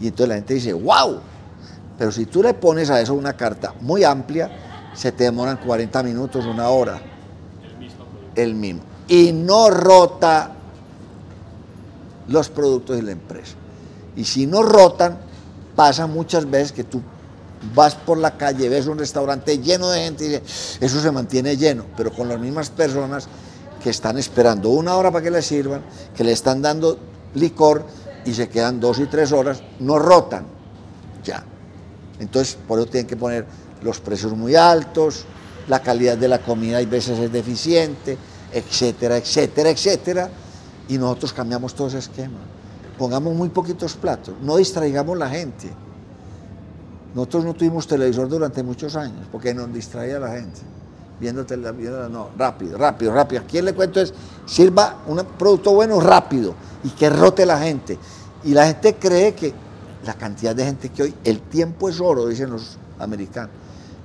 [0.00, 1.20] Y entonces la gente dice, wow.
[1.96, 4.50] Pero si tú le pones a eso una carta muy amplia,
[4.92, 7.00] se te demoran 40 minutos, una hora.
[7.62, 8.04] El mismo.
[8.34, 8.91] El mismo.
[9.12, 10.52] Y no rota
[12.28, 13.52] los productos de la empresa.
[14.16, 15.18] Y si no rotan,
[15.76, 17.02] pasa muchas veces que tú
[17.74, 21.58] vas por la calle, ves un restaurante lleno de gente y dices, eso se mantiene
[21.58, 23.28] lleno, pero con las mismas personas
[23.82, 25.82] que están esperando una hora para que les sirvan,
[26.16, 26.98] que le están dando
[27.34, 27.84] licor,
[28.24, 30.46] y se quedan dos y tres horas, no rotan
[31.22, 31.44] ya.
[32.18, 33.44] Entonces, por eso tienen que poner
[33.82, 35.26] los precios muy altos,
[35.68, 38.16] la calidad de la comida hay veces es deficiente,
[38.52, 40.30] etcétera, etcétera, etcétera.
[40.88, 42.38] Y nosotros cambiamos todo ese esquema.
[42.98, 45.70] Pongamos muy poquitos platos, no distraigamos la gente.
[47.14, 50.60] Nosotros no tuvimos televisor durante muchos años porque nos distraía la gente.
[51.20, 53.42] Viendo televisión, no, rápido, rápido, rápido.
[53.42, 54.12] ¿A quién le cuento es?
[54.46, 57.98] Sirva un producto bueno rápido y que rote la gente.
[58.44, 59.54] Y la gente cree que
[60.04, 63.50] la cantidad de gente que hoy, el tiempo es oro, dicen los americanos.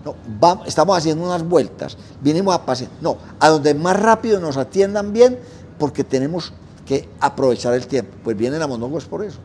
[0.08, 2.92] No, estamos haciendo unas vueltas, vinimos a pasear.
[3.02, 5.38] No, a donde más rápido nos atiendan bien,
[5.78, 6.54] porque tenemos
[6.86, 8.16] que aprovechar el tiempo.
[8.24, 9.40] Pues vienen a Mondongo es por eso.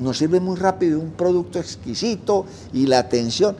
[0.00, 3.56] Nos sirve muy rápido un producto exquisito y la atención,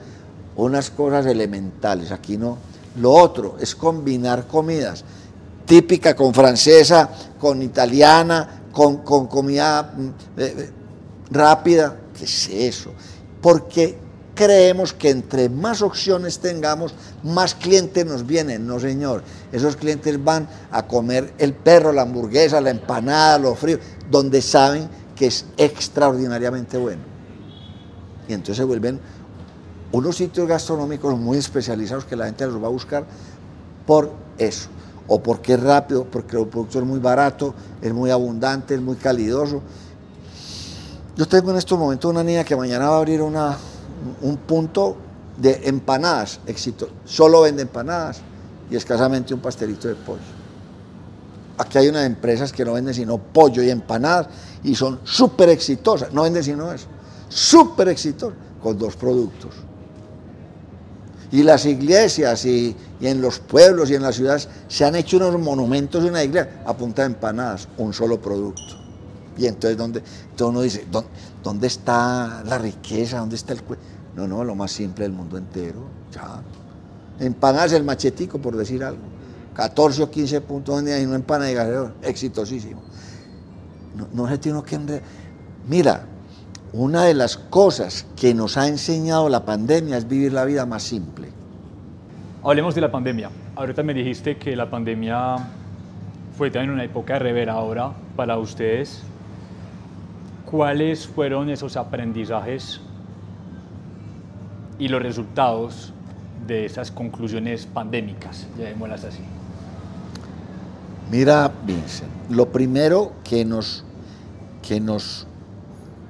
[0.56, 2.10] unas cosas elementales.
[2.10, 2.58] Aquí no.
[3.00, 5.04] Lo otro es combinar comidas
[5.64, 8.96] típica con francesa, con italiana, con,
[9.28, 10.70] comida mm, eh, eh,
[11.30, 11.96] rápida.
[12.16, 12.90] ¿Qué es eso?
[13.40, 14.07] Porque
[14.38, 18.68] creemos que entre más opciones tengamos, más clientes nos vienen.
[18.68, 19.24] No, señor.
[19.50, 24.88] Esos clientes van a comer el perro, la hamburguesa, la empanada, lo frío, donde saben
[25.16, 27.02] que es extraordinariamente bueno.
[28.28, 29.00] Y entonces se vuelven
[29.90, 33.04] unos sitios gastronómicos muy especializados que la gente los va a buscar
[33.86, 34.68] por eso
[35.08, 38.94] o porque es rápido, porque el producto es muy barato, es muy abundante, es muy
[38.94, 39.62] calidoso.
[41.16, 43.56] Yo tengo en estos momentos una niña que mañana va a abrir una,
[44.22, 44.96] un punto
[45.36, 46.88] de empanadas, éxito.
[47.04, 48.20] Solo vende empanadas
[48.70, 50.20] y escasamente un pastelito de pollo.
[51.58, 54.28] Aquí hay unas empresas que no venden sino pollo y empanadas
[54.62, 56.12] y son súper exitosas.
[56.12, 56.86] No venden sino eso.
[57.28, 59.54] Súper exitosas con dos productos.
[61.30, 65.38] Y las iglesias y, en los pueblos y en las ciudades se han hecho unos
[65.38, 68.78] monumentos de una iglesia a punta de empanadas, un solo producto.
[69.36, 70.02] Y entonces, ¿dónde?
[70.30, 71.10] Entonces uno dice, ¿dónde,
[71.66, 73.18] está la riqueza?
[73.18, 73.60] ¿Dónde está el
[74.14, 75.80] No, no, lo más simple del mundo entero.
[76.12, 76.42] Ya.
[77.24, 79.02] Empanadas el machetico, por decir algo.
[79.54, 82.80] 14 o 15 puntos y no empana de galero, exitosísimo.
[83.96, 85.02] No, no se tiene que...
[85.68, 86.04] Mira,
[86.72, 90.82] una de las cosas que nos ha enseñado la pandemia es vivir la vida más
[90.82, 91.28] simple.
[92.44, 93.30] Hablemos de la pandemia.
[93.56, 95.36] Ahorita me dijiste que la pandemia
[96.36, 97.18] fue también una época
[97.50, 99.02] ahora para ustedes.
[100.50, 102.80] ¿Cuáles fueron esos aprendizajes
[104.78, 105.92] y los resultados
[106.46, 109.20] de esas conclusiones pandémicas, llamémoslas así?
[111.10, 113.84] Mira, Vincent, lo primero que nos,
[114.62, 115.26] que nos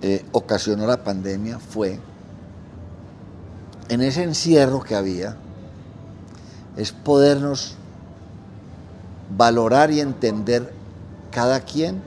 [0.03, 1.99] eh, ocasionó la pandemia fue,
[3.89, 5.37] en ese encierro que había,
[6.77, 7.75] es podernos
[9.37, 10.73] valorar y entender
[11.33, 12.01] cada quien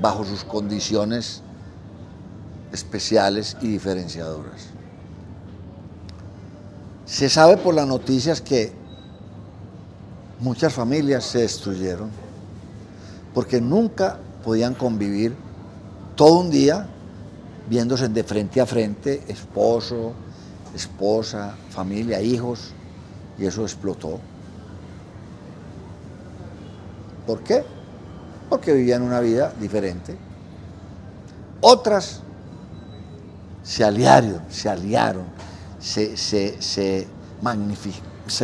[0.00, 1.42] bajo sus condiciones
[2.72, 4.68] especiales y diferenciadoras.
[7.04, 8.72] Se sabe por las noticias que
[10.40, 12.10] muchas familias se destruyeron
[13.34, 15.34] porque nunca podían convivir
[16.16, 16.88] todo un día
[17.68, 20.12] viéndose de frente a frente, esposo,
[20.74, 22.72] esposa, familia, hijos,
[23.38, 24.18] y eso explotó.
[27.26, 27.64] ¿Por qué?
[28.48, 30.16] Porque vivían una vida diferente.
[31.60, 32.20] Otras
[33.62, 35.24] se aliaron, se aliaron,
[35.78, 37.06] se, se, se,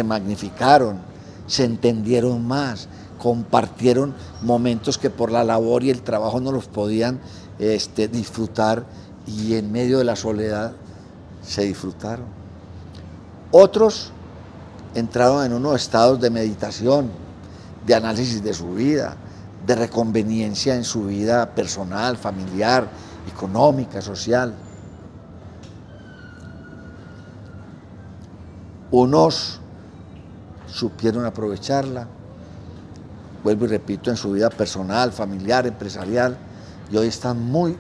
[0.05, 0.99] magnificaron,
[1.47, 2.89] se entendieron más,
[3.19, 7.21] compartieron momentos que por la labor y el trabajo no los podían
[7.59, 8.85] este, disfrutar
[9.27, 10.73] y en medio de la soledad
[11.43, 12.27] se disfrutaron.
[13.51, 14.11] Otros
[14.95, 17.09] entraron en unos estados de meditación,
[17.87, 19.17] de análisis de su vida,
[19.67, 22.89] de reconveniencia en su vida personal, familiar,
[23.33, 24.55] económica, social.
[28.91, 29.61] Unos
[30.67, 32.07] supieron aprovecharla,
[33.43, 36.37] vuelvo y repito, en su vida personal, familiar, empresarial,
[36.91, 37.77] y hoy están muy,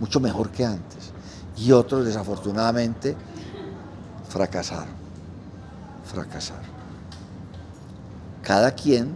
[0.00, 1.12] mucho mejor que antes.
[1.56, 3.14] Y otros, desafortunadamente,
[4.28, 4.94] fracasaron,
[6.04, 6.72] fracasaron.
[8.42, 9.14] Cada quien,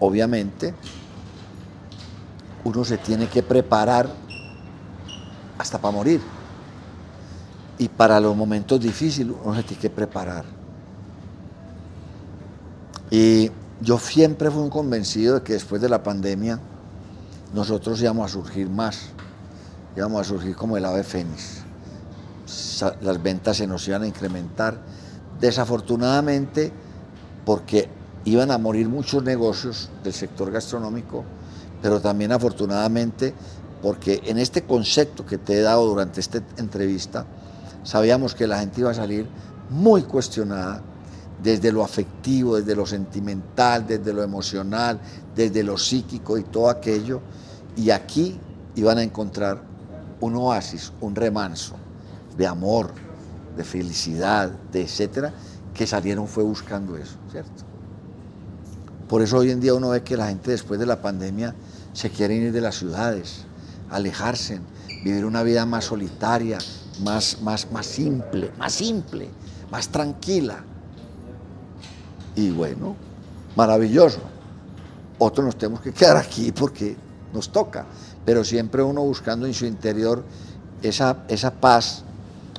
[0.00, 0.74] obviamente,
[2.64, 4.08] uno se tiene que preparar
[5.58, 6.20] hasta para morir.
[7.78, 10.44] Y para los momentos difíciles uno se tiene que preparar.
[13.10, 16.58] Y yo siempre fui un convencido de que después de la pandemia
[17.54, 19.10] nosotros íbamos a surgir más,
[19.96, 21.62] íbamos a surgir como el ave fénix.
[23.00, 24.78] Las ventas se nos iban a incrementar.
[25.40, 26.72] Desafortunadamente,
[27.44, 27.88] porque
[28.24, 31.24] iban a morir muchos negocios del sector gastronómico,
[31.80, 33.34] pero también afortunadamente
[33.82, 37.26] porque en este concepto que te he dado durante esta entrevista,
[37.84, 39.26] sabíamos que la gente iba a salir
[39.70, 40.82] muy cuestionada
[41.42, 44.98] desde lo afectivo, desde lo sentimental, desde lo emocional,
[45.34, 47.20] desde lo psíquico y todo aquello,
[47.76, 48.38] y aquí
[48.74, 49.62] iban a encontrar
[50.20, 51.76] un oasis, un remanso
[52.36, 52.90] de amor,
[53.56, 55.32] de felicidad, de etcétera,
[55.72, 57.67] que salieron fue buscando eso, ¿cierto?
[59.08, 61.54] Por eso hoy en día uno ve que la gente después de la pandemia
[61.94, 63.44] se quiere ir de las ciudades,
[63.90, 64.60] alejarse,
[65.02, 66.58] vivir una vida más solitaria,
[67.02, 69.30] más, más, más simple, más simple,
[69.70, 70.62] más tranquila.
[72.36, 72.96] Y bueno,
[73.56, 74.20] maravilloso.
[75.18, 76.94] Otros nos tenemos que quedar aquí porque
[77.32, 77.86] nos toca,
[78.26, 80.22] pero siempre uno buscando en su interior
[80.82, 82.04] esa, esa paz,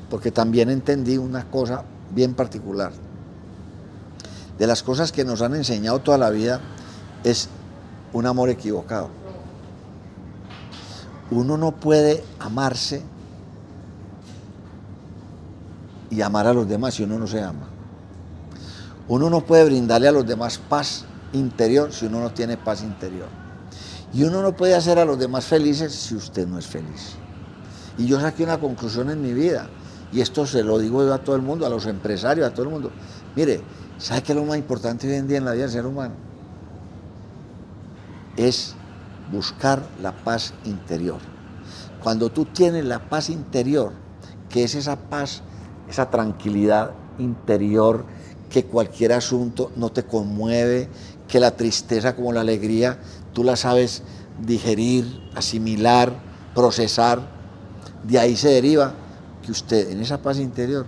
[0.09, 1.83] porque también entendí una cosa
[2.13, 2.91] bien particular.
[4.59, 6.59] De las cosas que nos han enseñado toda la vida
[7.23, 7.49] es
[8.11, 9.09] un amor equivocado.
[11.31, 13.01] Uno no puede amarse
[16.09, 17.69] y amar a los demás si uno no se ama.
[19.07, 23.27] Uno no puede brindarle a los demás paz interior si uno no tiene paz interior.
[24.13, 27.15] Y uno no puede hacer a los demás felices si usted no es feliz.
[27.97, 29.67] Y yo saqué una conclusión en mi vida,
[30.11, 32.63] y esto se lo digo yo a todo el mundo, a los empresarios, a todo
[32.63, 32.91] el mundo.
[33.35, 33.61] Mire,
[33.99, 36.13] ¿sabe qué es lo más importante hoy en día en la vida del ser humano?
[38.35, 38.73] Es
[39.31, 41.19] buscar la paz interior.
[42.01, 43.91] Cuando tú tienes la paz interior,
[44.49, 45.41] que es esa paz,
[45.89, 48.05] esa tranquilidad interior,
[48.49, 50.87] que cualquier asunto no te conmueve,
[51.27, 52.97] que la tristeza como la alegría,
[53.33, 54.01] tú la sabes
[54.41, 56.13] digerir, asimilar,
[56.55, 57.19] procesar,
[58.03, 58.93] de ahí se deriva
[59.43, 60.85] que usted en esa paz interior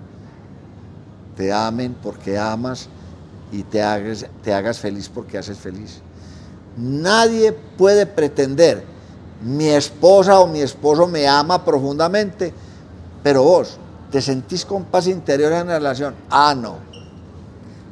[1.35, 2.89] te amen porque amas
[3.51, 6.01] y te hagas, te hagas feliz porque haces feliz.
[6.77, 8.83] Nadie puede pretender,
[9.43, 12.53] mi esposa o mi esposo me ama profundamente,
[13.21, 13.77] pero vos
[14.09, 16.15] te sentís con paz interior en la relación.
[16.29, 16.77] Ah, no.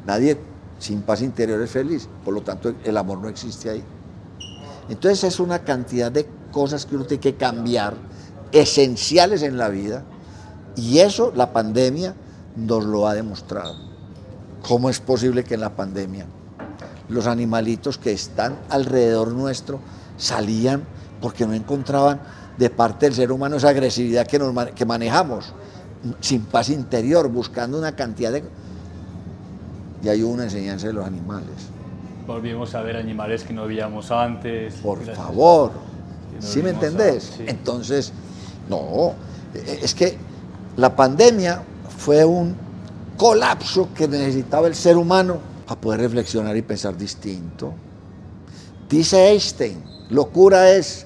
[0.05, 0.39] Nadie
[0.79, 3.83] sin paz interior es feliz, por lo tanto el amor no existe ahí.
[4.89, 7.95] Entonces es una cantidad de cosas que uno tiene que cambiar,
[8.51, 10.03] esenciales en la vida,
[10.75, 12.15] y eso la pandemia
[12.55, 13.88] nos lo ha demostrado.
[14.67, 16.25] ¿Cómo es posible que en la pandemia
[17.09, 19.79] los animalitos que están alrededor nuestro
[20.17, 20.83] salían
[21.21, 22.21] porque no encontraban
[22.57, 25.53] de parte del ser humano esa agresividad que, nos, que manejamos,
[26.19, 28.43] sin paz interior, buscando una cantidad de...
[30.03, 31.49] Y hay una enseñanza de los animales.
[32.27, 34.75] Volvimos a ver animales que no veíamos antes.
[34.75, 35.71] Por favor,
[36.39, 37.39] ¿sí me entendés?
[37.45, 38.13] Entonces,
[38.69, 39.13] no,
[39.53, 40.17] e, es que
[40.77, 41.61] la pandemia
[41.97, 42.55] fue un
[43.19, 47.73] colapso que necesitaba el ser humano para poder reflexionar y pensar distinto.
[48.87, 51.05] Dice Einstein, locura es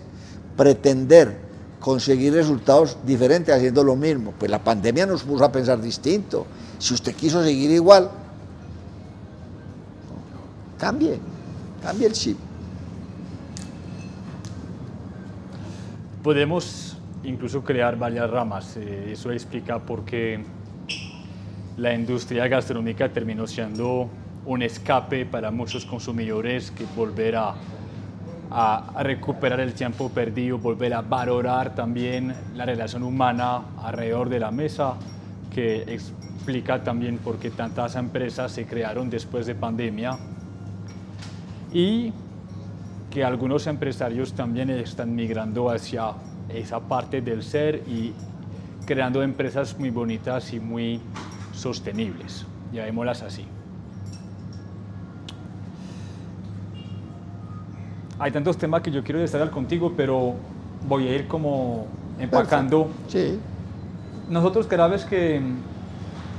[0.55, 1.35] pretender
[1.79, 4.31] conseguir resultados diferentes haciendo lo mismo.
[4.37, 6.45] Pues la pandemia nos puso a pensar distinto.
[6.77, 8.11] Si usted quiso seguir igual,
[10.77, 11.19] cambie,
[11.81, 12.37] cambie el chip.
[16.21, 18.77] Podemos incluso crear varias ramas.
[18.77, 20.45] Eh, eso explica por qué
[21.77, 24.09] la industria gastronómica terminó siendo
[24.45, 27.55] un escape para muchos consumidores que volver a,
[28.51, 34.51] a, recuperar el tiempo perdido, volver a valorar también la relación humana alrededor de la
[34.51, 34.95] mesa,
[35.51, 40.17] que explica también por qué tantas empresas se crearon después de pandemia.
[41.71, 42.13] Y
[43.09, 46.13] que algunos empresarios también están migrando hacia
[46.49, 48.13] esa parte del ser y
[48.85, 50.99] creando empresas muy bonitas y muy
[51.53, 53.45] sostenibles, llamémoslas así.
[58.19, 60.35] Hay tantos temas que yo quiero destacar contigo, pero
[60.87, 61.87] voy a ir como
[62.19, 62.89] empacando.
[63.07, 63.39] Sí.
[64.29, 65.41] Nosotros cada vez que,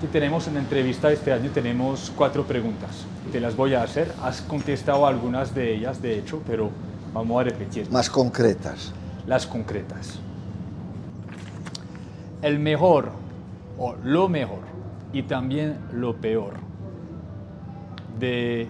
[0.01, 3.05] que tenemos una entrevista este año tenemos cuatro preguntas.
[3.33, 4.13] Te las voy a hacer.
[4.23, 6.71] Has contestado algunas de ellas, de hecho, pero
[7.13, 7.91] vamos a repetir.
[7.91, 8.93] Más concretas.
[9.27, 10.19] Las concretas.
[12.41, 13.11] El mejor
[13.79, 14.64] o lo mejor
[15.15, 16.55] y también lo peor
[18.19, 18.69] de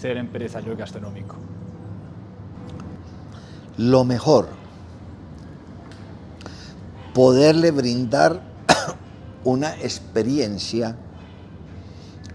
[0.00, 1.36] ser empresario gastronómico?
[3.76, 4.48] Lo mejor,
[7.12, 8.40] poderle brindar
[9.44, 10.96] una experiencia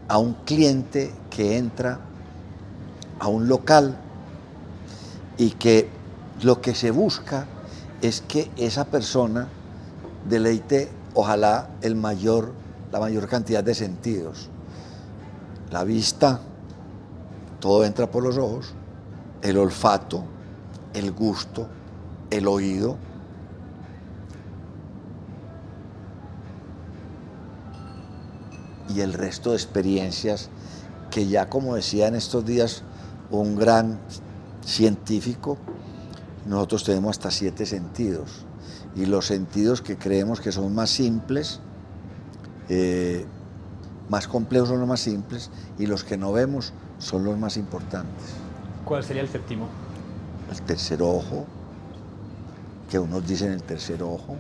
[0.09, 1.99] a un cliente que entra
[3.19, 3.97] a un local
[5.37, 5.89] y que
[6.43, 7.47] lo que se busca
[8.01, 9.47] es que esa persona
[10.27, 14.49] deleite ojalá el mayor la mayor cantidad de sentidos.
[15.71, 16.39] La vista,
[17.59, 18.73] todo entra por los ojos,
[19.41, 20.23] el olfato,
[20.93, 21.67] el gusto,
[22.29, 22.97] el oído.
[28.95, 30.49] Y el resto de experiencias
[31.11, 32.83] que ya como decía en estos días
[33.31, 33.99] un gran
[34.65, 35.57] científico,
[36.45, 38.45] nosotros tenemos hasta siete sentidos.
[38.95, 41.59] Y los sentidos que creemos que son más simples,
[42.69, 43.25] eh,
[44.09, 48.33] más complejos son los más simples y los que no vemos son los más importantes.
[48.85, 49.67] ¿Cuál sería el séptimo?
[50.51, 51.45] El tercer ojo,
[52.89, 54.37] que unos dicen el tercer ojo.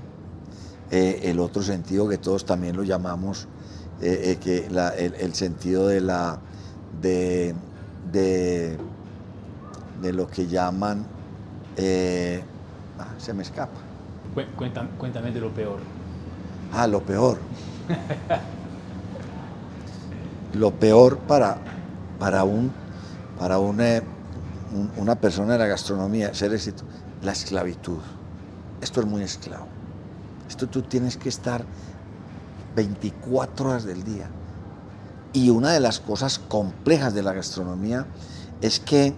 [0.89, 3.47] Eh, el otro sentido que todos también lo llamamos,
[4.01, 6.39] eh, que el, sentido de la
[7.01, 7.53] de,
[8.11, 8.77] de,
[10.13, 11.05] lo que llaman
[12.99, 13.81] ah, se me escapa.
[14.55, 15.79] Cuéntame, cuéntame de lo peor.
[16.71, 17.37] Ah, lo peor.
[20.53, 21.57] Lo peor para,
[22.19, 22.71] para, un,
[23.39, 24.01] para una,
[24.97, 26.83] una persona de la gastronomía, ser éxito,
[27.21, 27.99] la esclavitud.
[28.81, 29.67] Esto es muy esclavo.
[30.47, 31.65] Esto tú tienes que estar
[32.75, 34.29] 24 horas del día.
[35.33, 38.07] Y una de las cosas complejas de la gastronomía
[38.61, 39.13] es que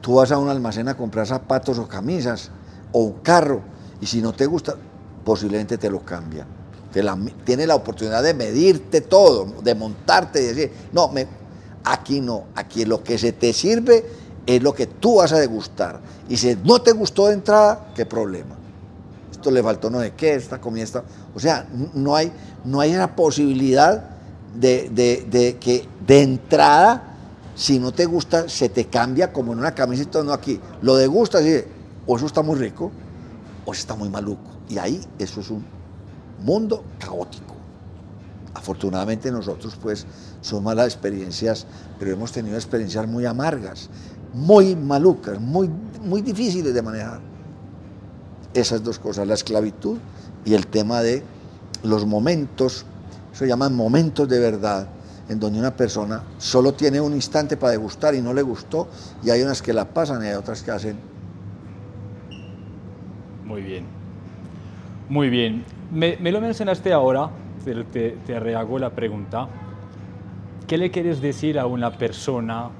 [0.00, 2.50] tú vas a un almacén a comprar zapatos o camisas
[2.92, 3.62] o un carro
[4.00, 4.74] y si no te gusta,
[5.24, 6.63] posiblemente te lo cambian
[7.44, 11.26] tiene la oportunidad de medirte todo, de montarte y decir, no, me,
[11.84, 14.04] aquí no, aquí lo que se te sirve
[14.46, 16.00] es lo que tú vas a degustar.
[16.28, 18.56] Y si no te gustó de entrada, ¿qué problema?
[19.30, 21.04] Esto le faltó no de qué, esta comida está...
[21.34, 22.32] O sea, no hay,
[22.64, 24.10] no hay la posibilidad
[24.54, 27.16] de, de, que de entrada,
[27.56, 30.60] si no te gusta, se te cambia como en una camiseta, no aquí.
[30.80, 31.64] Lo degustas y
[32.06, 32.92] o eso está muy rico,
[33.64, 34.50] o eso está muy maluco.
[34.68, 35.64] Y ahí eso es un
[36.44, 37.54] mundo caótico.
[38.54, 40.06] Afortunadamente nosotros pues
[40.40, 41.66] son malas experiencias,
[41.98, 43.88] pero hemos tenido experiencias muy amargas,
[44.32, 45.68] muy malucas, muy,
[46.02, 47.20] muy difíciles de manejar.
[48.52, 49.98] Esas dos cosas, la esclavitud
[50.44, 51.24] y el tema de
[51.82, 52.86] los momentos,
[53.32, 54.86] se llaman momentos de verdad,
[55.28, 58.88] en donde una persona solo tiene un instante para degustar y no le gustó,
[59.24, 60.96] y hay unas que la pasan y hay otras que hacen.
[63.44, 63.84] Muy bien.
[65.08, 65.64] Muy bien.
[65.92, 67.30] Me, lo mencionaste ahora,
[67.64, 69.48] pero te, te rehago la pregunta.
[70.66, 72.70] ¿Qué le quieres decir a una persona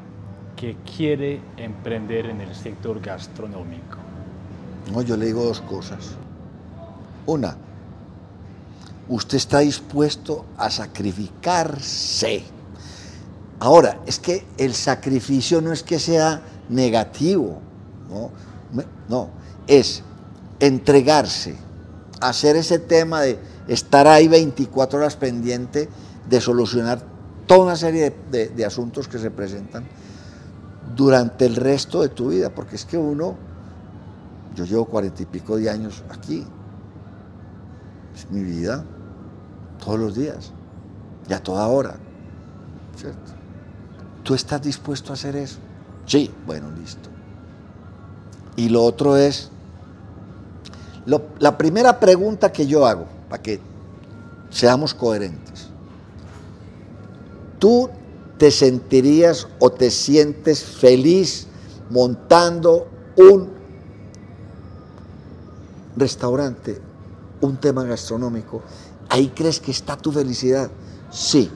[0.57, 3.99] que quiere emprender en el sector gastronómico?
[4.93, 6.17] No, yo le digo dos cosas.
[7.27, 7.57] Una,
[9.09, 12.43] usted está dispuesto a sacrificarse.
[13.61, 17.61] Ahora, es que el sacrificio no es que sea negativo,
[18.09, 18.31] no,
[19.09, 19.29] no
[19.67, 20.03] es
[20.61, 21.57] entregarse
[22.29, 25.89] hacer ese tema de estar ahí 24 horas pendiente
[26.29, 27.03] de solucionar
[27.47, 29.87] toda una serie de, asuntos que se presentan
[30.97, 33.37] durante el resto de tu vida, porque es que uno,
[34.55, 36.47] yo llevo cuarenta y pico de años aquí,
[38.14, 38.85] Es mi vida,
[39.85, 40.53] todos los días,
[41.29, 41.97] y a toda hora.
[42.97, 43.33] ¿Cierto?
[44.22, 45.59] ¿Tú estás dispuesto a hacer eso?
[46.07, 47.09] Sí, bueno, listo.
[48.57, 49.51] Y lo otro es,
[51.07, 53.61] la primera pregunta que yo hago, para que
[54.51, 55.69] seamos coherentes,
[57.59, 57.91] ¿tú
[58.39, 61.47] te sentirías o te sientes feliz
[61.91, 63.51] montando un
[65.97, 66.81] restaurante,
[67.41, 68.63] un tema gastronómico?
[69.09, 70.71] ¿Ahí crees que está tu felicidad?
[71.11, 71.51] Sí.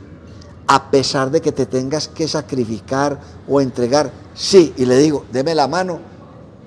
[0.66, 3.18] A pesar de que te tengas que sacrificar
[3.48, 4.74] o entregar, sí.
[4.76, 5.98] Y le digo, deme la mano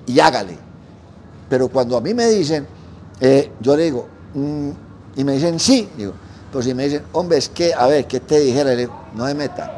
[0.06, 0.71] y hágale.
[1.52, 2.66] Pero cuando a mí me dicen,
[3.20, 4.70] eh, yo le digo, mm",
[5.16, 6.14] y me dicen sí, digo,
[6.50, 8.70] pues si me dicen, hombre, es que, a ver, ¿qué te dijera?
[8.70, 9.70] Le digo, no se meta,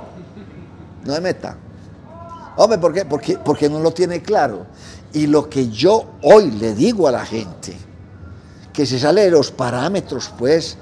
[1.05, 1.57] no se meta.
[2.59, 3.05] Hombre, ¿por qué?
[3.05, 4.67] Porque, porque no lo tiene claro.
[5.13, 7.77] Y lo que yo hoy le digo a la gente,
[8.73, 10.79] que se sale de los parámetros, pues,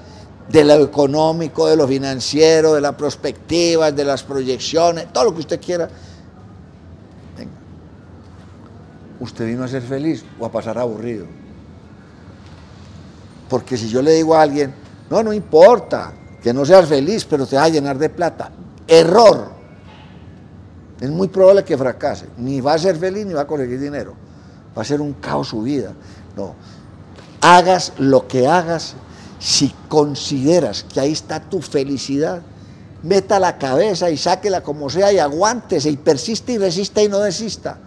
[0.47, 5.39] de lo económico, de lo financiero, de las perspectivas, de las proyecciones, todo lo que
[5.39, 5.89] usted quiera.
[7.35, 7.51] Venga.
[9.23, 11.25] Usted vino a ser feliz o a pasar aburrido.
[13.47, 14.73] Porque si yo le digo a alguien,
[15.09, 16.11] no, no importa
[16.41, 18.51] que no seas feliz, pero te va a llenar de plata.
[18.85, 19.53] Error.
[20.99, 22.27] Es muy probable que fracase.
[22.37, 24.13] Ni va a ser feliz ni va a conseguir dinero.
[24.77, 25.93] Va a ser un caos su vida.
[26.35, 26.55] No.
[27.39, 28.95] Hagas lo que hagas,
[29.39, 32.41] si consideras que ahí está tu felicidad,
[33.03, 37.19] meta la cabeza y sáquela como sea y aguántese y persiste y resista y no
[37.19, 37.77] desista.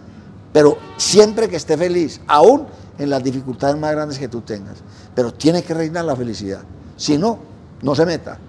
[0.53, 2.65] Pero siempre que esté feliz, aún
[2.97, 4.77] en las dificultades más grandes que tú tengas.
[5.13, 6.61] Pero tiene que reinar la felicidad.
[6.95, 7.39] Si no,
[7.81, 8.39] no se meta.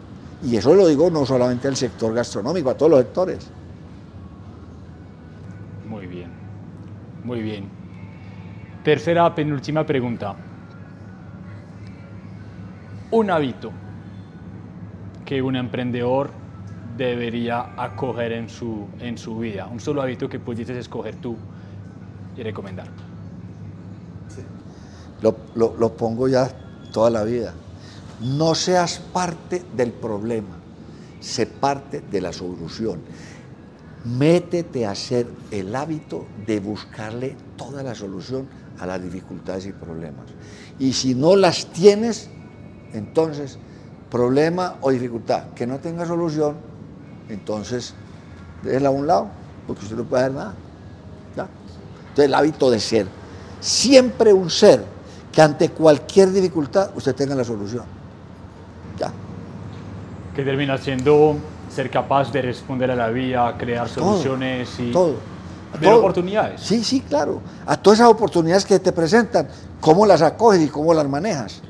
[0.42, 3.46] Y eso lo digo no solamente al sector gastronómico, a todos los sectores.
[5.88, 6.30] Muy bien,
[7.24, 7.68] muy bien.
[8.84, 10.36] Tercera, penúltima pregunta
[13.10, 13.72] un hábito
[15.24, 16.30] que un emprendedor
[16.96, 19.66] debería acoger en su, en su vida?
[19.66, 21.36] Un solo hábito que pudieses escoger tú
[22.38, 22.86] y recomendar.
[25.20, 26.48] Lo, lo pongo ya
[26.92, 27.52] toda la vida.
[28.20, 30.56] No seas parte del problema,
[31.20, 33.00] sé parte de la solución.
[34.04, 40.26] Métete a hacer el hábito de buscarle toda la solución a las dificultades y problemas.
[40.78, 42.30] Y si no las tienes,
[42.92, 43.58] entonces,
[44.10, 46.56] problema o dificultad que no tenga solución,
[47.28, 47.94] entonces
[48.62, 49.28] déjela a un lado,
[49.66, 50.54] porque usted no puede hacer nada.
[52.18, 53.06] Entonces, el hábito de ser,
[53.60, 54.84] siempre un ser
[55.30, 57.84] que ante cualquier dificultad usted tenga la solución.
[58.98, 59.12] Ya.
[60.34, 61.36] Que termina siendo
[61.72, 65.14] ser capaz de responder a la vida, crear soluciones y todo.
[65.80, 66.60] ver oportunidades.
[66.60, 67.40] Sí, sí, claro.
[67.64, 69.46] A todas esas oportunidades que te presentan,
[69.80, 71.62] cómo las acoges y cómo las manejas.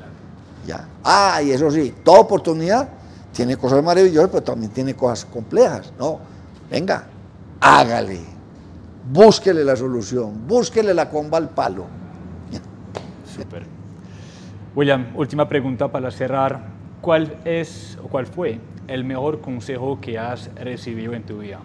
[1.03, 2.89] Ah, y eso sí, toda oportunidad
[3.33, 5.93] tiene cosas maravillosas, pero también tiene cosas complejas.
[5.97, 6.19] No,
[6.69, 7.05] venga,
[7.59, 8.38] hágale,
[9.11, 11.85] búsquele la solución, búsquele la comba al palo.
[13.35, 13.63] Super.
[14.75, 16.79] William, última pregunta para cerrar.
[17.01, 21.59] ¿Cuál es o cuál fue el mejor consejo que has recibido en tu vida?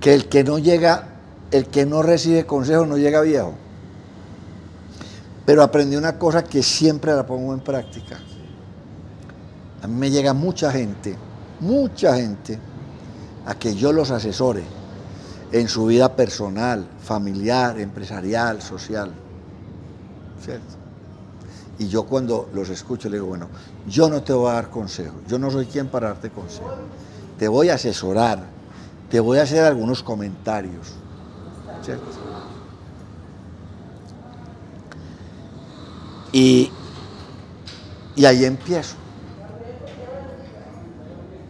[0.00, 1.08] Que el que no llega,
[1.50, 3.54] el que no recibe consejo no llega viejo.
[5.44, 8.18] Pero aprendí una cosa que siempre la pongo en práctica.
[9.82, 11.16] A mí me llega mucha gente,
[11.58, 12.58] mucha gente,
[13.50, 14.62] a que yo los asesore
[15.50, 19.10] en su vida personal, familiar, empresarial, social.
[20.40, 20.76] ¿Cierto?
[21.80, 23.48] Y yo cuando los escucho le digo, bueno,
[23.88, 26.70] yo no te voy a dar consejo, yo no soy quien para darte consejo.
[27.40, 28.38] Te voy a asesorar,
[29.10, 30.92] te voy a hacer algunos comentarios.
[31.82, 32.04] ¿Cierto?
[36.30, 36.70] Y,
[38.14, 38.94] y ahí empiezo.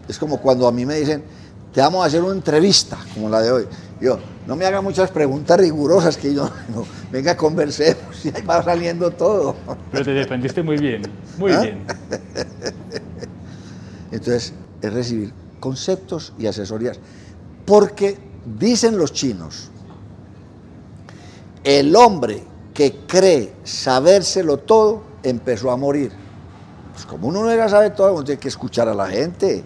[0.08, 1.39] Es como cuando a mí me dicen,
[1.72, 3.66] te vamos a hacer una entrevista, como la de hoy.
[4.00, 8.62] Yo, no me haga muchas preguntas rigurosas que yo, no, venga, conversemos y ahí va
[8.62, 9.54] saliendo todo.
[9.92, 11.02] Pero te defendiste muy bien,
[11.38, 11.60] muy ¿Ah?
[11.60, 11.84] bien.
[14.10, 14.52] Entonces,
[14.82, 16.98] es recibir conceptos y asesorías.
[17.64, 18.18] Porque
[18.58, 19.70] dicen los chinos,
[21.62, 22.42] el hombre
[22.74, 26.10] que cree sabérselo todo, empezó a morir.
[26.92, 29.62] Pues como uno no era sabe todo, uno tiene que escuchar a la gente,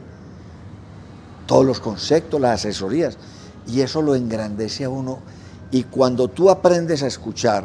[1.47, 3.19] todos los conceptos, las asesorías,
[3.66, 5.21] y eso lo engrandece a uno.
[5.71, 7.65] Y cuando tú aprendes a escuchar,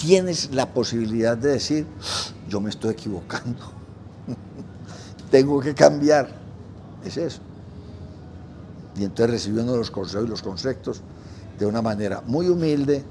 [0.00, 1.86] tienes la posibilidad de decir,
[2.48, 3.72] yo me estoy equivocando,
[5.30, 6.28] tengo que cambiar.
[7.04, 7.40] Es eso.
[8.96, 11.00] Y entonces recibiendo los consejos y los conceptos
[11.58, 13.04] de una manera muy humilde,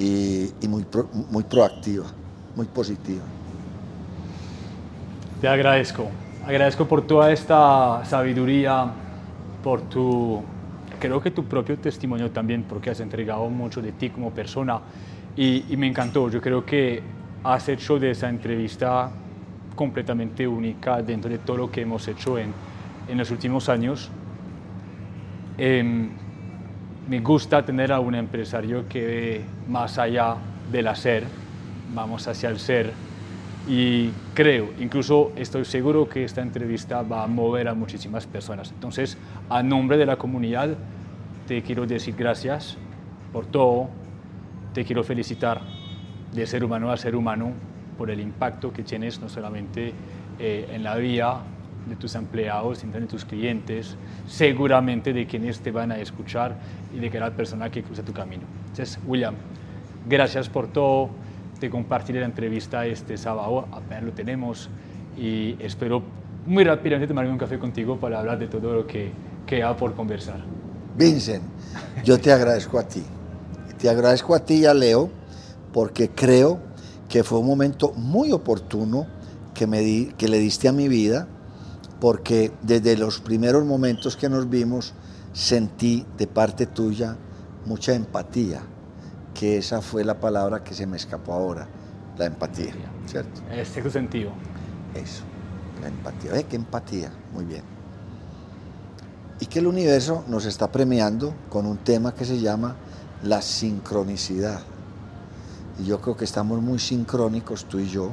[0.00, 0.84] y, muy,
[1.30, 2.06] muy proactiva.
[2.56, 3.22] muy positiva.
[5.40, 6.08] Te agradezco.
[6.46, 8.86] Agradezco por toda esta sabiduría,
[9.62, 10.42] por tu,
[10.98, 14.80] creo que tu propio testimonio también, porque has entregado mucho de ti como persona
[15.36, 16.30] y, y me encantó.
[16.30, 17.02] Yo creo que
[17.44, 19.10] has hecho de esa entrevista
[19.76, 22.52] completamente única dentro de todo lo que hemos hecho en,
[23.06, 24.10] en los últimos años.
[25.58, 26.08] Eh,
[27.08, 30.36] me gusta tener a un empresario que ve más allá
[30.70, 31.24] del hacer,
[31.94, 33.09] vamos hacia el ser.
[33.68, 38.72] Y creo, incluso estoy seguro que esta entrevista va a mover a muchísimas personas.
[38.72, 39.18] Entonces,
[39.48, 40.76] a nombre de la comunidad,
[41.46, 42.78] te quiero decir gracias
[43.32, 43.88] por todo,
[44.72, 45.60] te quiero felicitar
[46.32, 47.52] de ser humano a ser humano
[47.98, 49.92] por el impacto que tienes no solamente
[50.38, 51.42] eh, en la vida
[51.88, 53.96] de tus empleados, sino de tus clientes,
[54.26, 56.56] seguramente de quienes te van a escuchar
[56.94, 58.42] y de cada persona que cruza tu camino.
[58.68, 59.34] Entonces, William,
[60.08, 61.10] gracias por todo,
[61.66, 64.68] de compartir la entrevista este sábado, apenas lo tenemos,
[65.16, 66.02] y espero
[66.46, 69.12] muy rápidamente tomarme un café contigo para hablar de todo lo que
[69.46, 70.40] queda por conversar.
[70.96, 71.42] Vincent,
[72.04, 73.02] yo te agradezco a ti.
[73.78, 75.10] Te agradezco a ti y a Leo
[75.72, 76.58] porque creo
[77.08, 79.06] que fue un momento muy oportuno
[79.54, 81.26] que, me di, que le diste a mi vida,
[82.00, 84.94] porque desde los primeros momentos que nos vimos
[85.32, 87.16] sentí de parte tuya
[87.66, 88.62] mucha empatía,
[89.40, 91.66] que esa fue la palabra que se me escapó ahora,
[92.18, 92.74] la empatía,
[93.06, 93.40] ¿cierto?
[93.50, 94.32] Este sentido.
[94.94, 95.22] Eso,
[95.80, 96.32] la empatía.
[96.32, 97.10] ¿Ve qué empatía?
[97.32, 97.62] Muy bien.
[99.40, 102.76] Y que el universo nos está premiando con un tema que se llama
[103.22, 104.60] la sincronicidad.
[105.78, 108.10] Y yo creo que estamos muy sincrónicos tú y yo,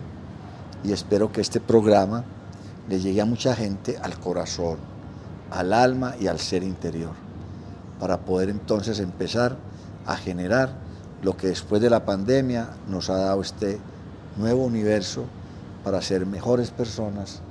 [0.85, 2.23] y espero que este programa
[2.87, 4.77] le llegue a mucha gente al corazón,
[5.51, 7.11] al alma y al ser interior,
[7.99, 9.57] para poder entonces empezar
[10.05, 10.86] a generar
[11.23, 13.79] lo que después de la pandemia nos ha dado este
[14.37, 15.25] nuevo universo
[15.83, 17.41] para ser mejores personas,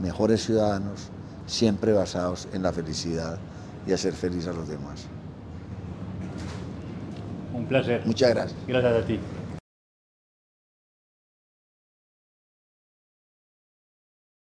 [0.00, 1.08] mejores ciudadanos,
[1.46, 3.38] siempre basados en la felicidad
[3.86, 5.06] y hacer feliz a los demás.
[7.54, 8.02] Un placer.
[8.06, 8.58] Muchas gracias.
[8.66, 9.18] Gracias a ti.